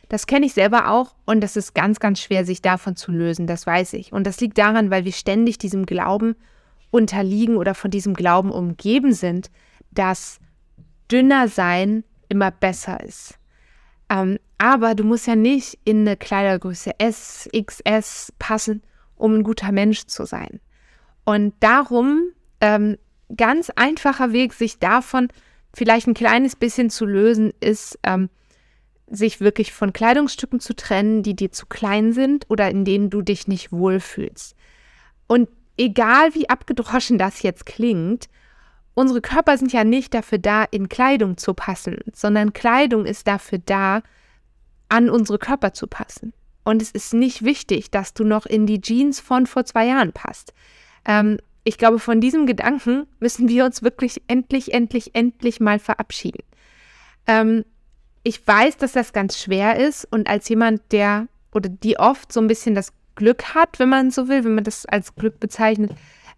Das 0.09 0.27
kenne 0.27 0.47
ich 0.47 0.55
selber 0.55 0.91
auch 0.91 1.15
und 1.25 1.41
das 1.41 1.57
ist 1.57 1.75
ganz, 1.75 2.01
ganz 2.01 2.21
schwer, 2.21 2.45
sich 2.45 2.63
davon 2.63 2.97
zu 2.97 3.13
lösen, 3.13 3.47
das 3.47 3.67
weiß 3.67 3.93
ich. 3.95 4.13
Und 4.13 4.27
das 4.27 4.41
liegt 4.41 4.59
daran, 4.59 4.91
weil 4.91 5.05
wir 5.05 5.13
ständig 5.13 5.59
diesem 5.59 5.87
Glauben 5.87 6.37
unterliegen 6.91 7.57
oder 7.57 7.75
von 7.75 7.91
diesem 7.91 8.15
Glauben 8.15 8.51
umgeben 8.51 9.13
sind, 9.13 9.51
dass 9.91 10.41
dünner 11.11 11.49
sein 11.49 12.05
immer 12.29 12.51
besser 12.51 13.03
ist. 13.03 13.40
Ähm, 14.11 14.39
aber 14.59 14.95
du 14.95 15.05
musst 15.05 15.27
ja 15.27 15.37
nicht 15.37 15.79
in 15.85 16.01
eine 16.01 16.17
Kleidergröße 16.17 16.99
S, 16.99 17.49
XS 17.57 18.33
passen, 18.39 18.83
um 19.17 19.37
ein 19.37 19.43
guter 19.43 19.73
Mensch 19.73 20.07
zu 20.07 20.27
sein. 20.27 20.61
Und 21.25 21.55
darum 21.61 22.33
ähm, 22.61 22.99
ganz 23.35 23.71
einfacher 23.71 24.33
Weg, 24.33 24.53
sich 24.53 24.79
davon 24.79 25.29
vielleicht 25.73 26.09
ein 26.09 26.15
kleines 26.15 26.57
bisschen 26.57 26.91
zu 26.91 27.07
lösen, 27.07 27.53
ist, 27.61 27.99
ähm, 28.03 28.29
sich 29.07 29.41
wirklich 29.41 29.73
von 29.73 29.93
Kleidungsstücken 29.93 30.61
zu 30.61 30.75
trennen, 30.75 31.23
die 31.23 31.35
dir 31.35 31.53
zu 31.53 31.67
klein 31.67 32.13
sind 32.13 32.47
oder 32.49 32.71
in 32.71 32.85
denen 32.85 33.11
du 33.11 33.23
dich 33.23 33.49
nicht 33.49 33.73
wohlfühlst. 33.73 34.55
Und 35.27 35.49
egal 35.77 36.35
wie 36.35 36.49
abgedroschen 36.49 37.19
das 37.19 37.43
jetzt 37.43 37.67
klingt, 37.67 38.29
unsere 39.01 39.23
Körper 39.23 39.57
sind 39.57 39.73
ja 39.73 39.83
nicht 39.83 40.13
dafür 40.13 40.39
da, 40.39 40.65
in 40.65 40.91
Kleidung 40.91 41.39
zu 41.39 41.55
passen, 41.55 41.97
sondern 42.13 42.53
Kleidung 42.53 43.07
ist 43.07 43.27
dafür 43.27 43.59
da, 43.65 44.03
an 44.91 45.09
unsere 45.09 45.39
Körper 45.39 45.73
zu 45.73 45.87
passen. 45.87 46.35
Und 46.65 46.83
es 46.83 46.91
ist 46.91 47.15
nicht 47.15 47.43
wichtig, 47.43 47.91
dass 47.91 48.13
du 48.13 48.25
noch 48.25 48.45
in 48.45 48.67
die 48.67 48.81
Jeans 48.81 49.19
von 49.19 49.47
vor 49.47 49.65
zwei 49.65 49.87
Jahren 49.87 50.13
passt. 50.13 50.53
Ähm, 51.07 51.39
ich 51.65 51.79
glaube, 51.79 51.99
von 51.99 52.21
diesem 52.21 52.45
Gedanken 52.45 53.07
müssen 53.21 53.49
wir 53.49 53.65
uns 53.65 53.83
wirklich 53.83 54.23
endlich, 54.29 54.75
endlich, 54.75 55.15
endlich 55.15 55.61
mal 55.61 55.79
verabschieden. 55.79 56.45
Ähm, 57.27 57.65
ich 58.23 58.47
weiß, 58.47 58.77
dass 58.77 58.93
das 58.93 59.15
ganz 59.15 59.39
schwer 59.39 59.77
ist 59.79 60.07
und 60.11 60.29
als 60.29 60.47
jemand, 60.51 60.93
der 60.93 61.27
oder 61.53 61.71
die 61.71 61.99
oft 61.99 62.31
so 62.33 62.41
ein 62.41 62.49
bisschen 62.49 62.75
das 62.75 62.93
Glück 63.15 63.55
hat, 63.55 63.79
wenn 63.79 63.89
man 63.89 64.11
so 64.11 64.29
will, 64.29 64.45
wenn 64.45 64.57
man 64.57 64.65
das 64.65 64.85
als 64.85 65.15
Glück 65.15 65.41
bezeichnet, 65.41 65.93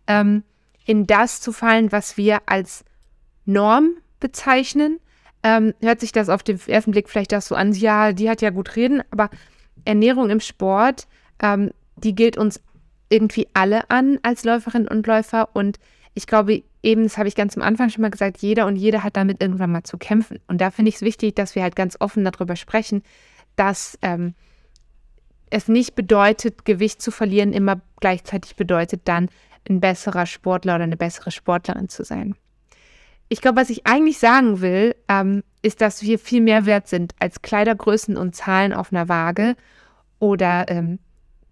ähm, 0.07 0.45
in 0.85 1.07
das 1.07 1.41
zu 1.41 1.53
fallen, 1.53 1.93
was 1.93 2.17
wir 2.17 2.41
als 2.47 2.85
Norm 3.45 3.97
bezeichnen, 4.21 4.99
ähm, 5.43 5.75
hört 5.81 6.01
sich 6.01 6.13
das 6.13 6.29
auf 6.29 6.43
den 6.43 6.61
ersten 6.67 6.93
Blick 6.93 7.09
vielleicht 7.09 7.35
auch 7.35 7.43
so 7.43 7.55
an, 7.55 7.73
ja, 7.73 8.13
die 8.13 8.31
hat 8.31 8.43
ja 8.43 8.51
gut 8.51 8.77
reden, 8.77 9.03
aber 9.11 9.31
Ernährung 9.85 10.31
im 10.31 10.41
Sport, 10.41 11.09
ähm, 11.41 11.71
die 11.97 12.15
gilt 12.15 12.37
uns 12.37 12.61
irgendwie 13.09 13.49
alle 13.53 13.91
an 13.91 14.19
als 14.23 14.45
Läuferinnen 14.45 14.89
und 14.89 15.07
Läufer 15.07 15.49
und 15.55 15.79
ich 16.15 16.27
glaube, 16.27 16.63
eben, 16.83 17.05
das 17.05 17.17
habe 17.17 17.29
ich 17.29 17.35
ganz 17.35 17.57
am 17.57 17.63
Anfang 17.63 17.89
schon 17.89 18.03
mal 18.03 18.11
gesagt, 18.11 18.39
jeder 18.39 18.67
und 18.67 18.77
jede 18.77 19.03
hat 19.03 19.17
damit 19.17 19.43
irgendwann 19.43 19.73
mal 19.73 19.83
zu 19.83 19.97
kämpfen. 19.97 20.41
Und 20.47 20.61
da 20.61 20.71
finde 20.71 20.91
ich 20.91 20.97
es 20.97 21.03
wichtig, 21.03 21.35
dass 21.37 21.55
wir 21.55 21.63
halt 21.63 21.75
ganz 21.75 21.97
offen 22.01 22.25
darüber 22.25 22.55
sprechen, 22.55 23.03
dass 23.57 23.99
ähm, 24.03 24.35
es 25.49 25.69
nicht 25.69 25.95
bedeutet, 25.95 26.65
Gewicht 26.65 27.01
zu 27.01 27.11
verlieren, 27.11 27.53
immer 27.53 27.81
gleichzeitig 28.01 28.57
bedeutet 28.57 29.03
dann, 29.05 29.29
ein 29.69 29.81
besserer 29.81 30.27
Sportler 30.27 30.75
oder 30.77 30.85
eine 30.85 30.97
bessere 30.97 31.31
Sportlerin 31.31 31.89
zu 31.89 32.05
sein. 32.05 32.35
Ich 33.29 33.41
glaube, 33.41 33.61
was 33.61 33.71
ich 33.71 33.87
eigentlich 33.87 34.19
sagen 34.19 34.61
will, 34.61 34.95
ähm, 35.09 35.43
ist, 35.63 35.81
dass 35.81 36.03
wir 36.03 36.19
viel 36.19 36.43
mehr 36.43 36.67
wert 36.67 36.89
sind 36.89 37.15
als 37.19 37.41
Kleidergrößen 37.41 38.17
und 38.17 38.35
Zahlen 38.37 38.73
auf 38.73 38.93
einer 38.93 39.09
Waage 39.09 39.57
oder 40.19 40.67
ähm, 40.69 40.99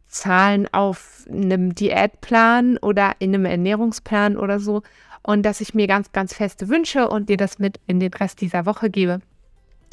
Zahlen 0.08 0.68
auf 0.72 1.24
einem 1.30 1.74
Diätplan 1.74 2.76
oder 2.78 3.14
in 3.20 3.34
einem 3.34 3.46
Ernährungsplan 3.46 4.36
oder 4.36 4.60
so. 4.60 4.82
Und 5.22 5.44
dass 5.44 5.60
ich 5.60 5.74
mir 5.74 5.86
ganz, 5.86 6.12
ganz 6.12 6.34
feste 6.34 6.68
wünsche 6.68 7.08
und 7.08 7.28
dir 7.28 7.36
das 7.36 7.58
mit 7.58 7.80
in 7.86 8.00
den 8.00 8.12
Rest 8.12 8.40
dieser 8.40 8.66
Woche 8.66 8.90
gebe, 8.90 9.20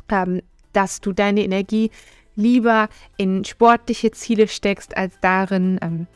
ähm, 0.10 0.42
dass 0.74 1.00
du 1.02 1.14
deine 1.14 1.44
Energie 1.44 1.92
lieber 2.36 2.90
in 3.18 3.44
sportliche 3.46 4.12
Ziele 4.12 4.48
steckst, 4.48 4.96
als 4.96 5.20
darin, 5.22 5.80
ähm, 5.82 6.08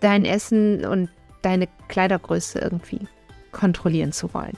dein 0.00 0.24
Essen 0.24 0.84
und 0.84 1.08
deine 1.42 1.68
Kleidergröße 1.88 2.58
irgendwie 2.58 3.00
kontrollieren 3.52 4.12
zu 4.12 4.32
wollen. 4.34 4.56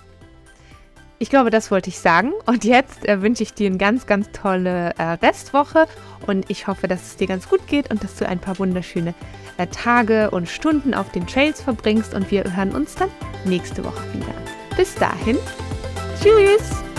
Ich 1.22 1.28
glaube, 1.28 1.50
das 1.50 1.70
wollte 1.70 1.90
ich 1.90 1.98
sagen. 1.98 2.32
Und 2.46 2.64
jetzt 2.64 3.06
äh, 3.06 3.20
wünsche 3.20 3.42
ich 3.42 3.52
dir 3.52 3.66
eine 3.66 3.76
ganz, 3.76 4.06
ganz 4.06 4.30
tolle 4.32 4.94
äh, 4.96 5.02
Restwoche 5.02 5.86
und 6.26 6.48
ich 6.48 6.66
hoffe, 6.66 6.88
dass 6.88 7.02
es 7.02 7.16
dir 7.16 7.26
ganz 7.26 7.48
gut 7.48 7.66
geht 7.66 7.90
und 7.90 8.02
dass 8.02 8.16
du 8.16 8.26
ein 8.26 8.38
paar 8.38 8.58
wunderschöne 8.58 9.14
äh, 9.58 9.66
Tage 9.66 10.30
und 10.30 10.48
Stunden 10.48 10.94
auf 10.94 11.12
den 11.12 11.26
Trails 11.26 11.60
verbringst 11.60 12.14
und 12.14 12.30
wir 12.30 12.44
hören 12.56 12.74
uns 12.74 12.94
dann 12.94 13.10
nächste 13.44 13.84
Woche 13.84 14.02
wieder. 14.14 14.34
Bis 14.76 14.94
dahin, 14.94 15.36
tschüss! 16.22 16.89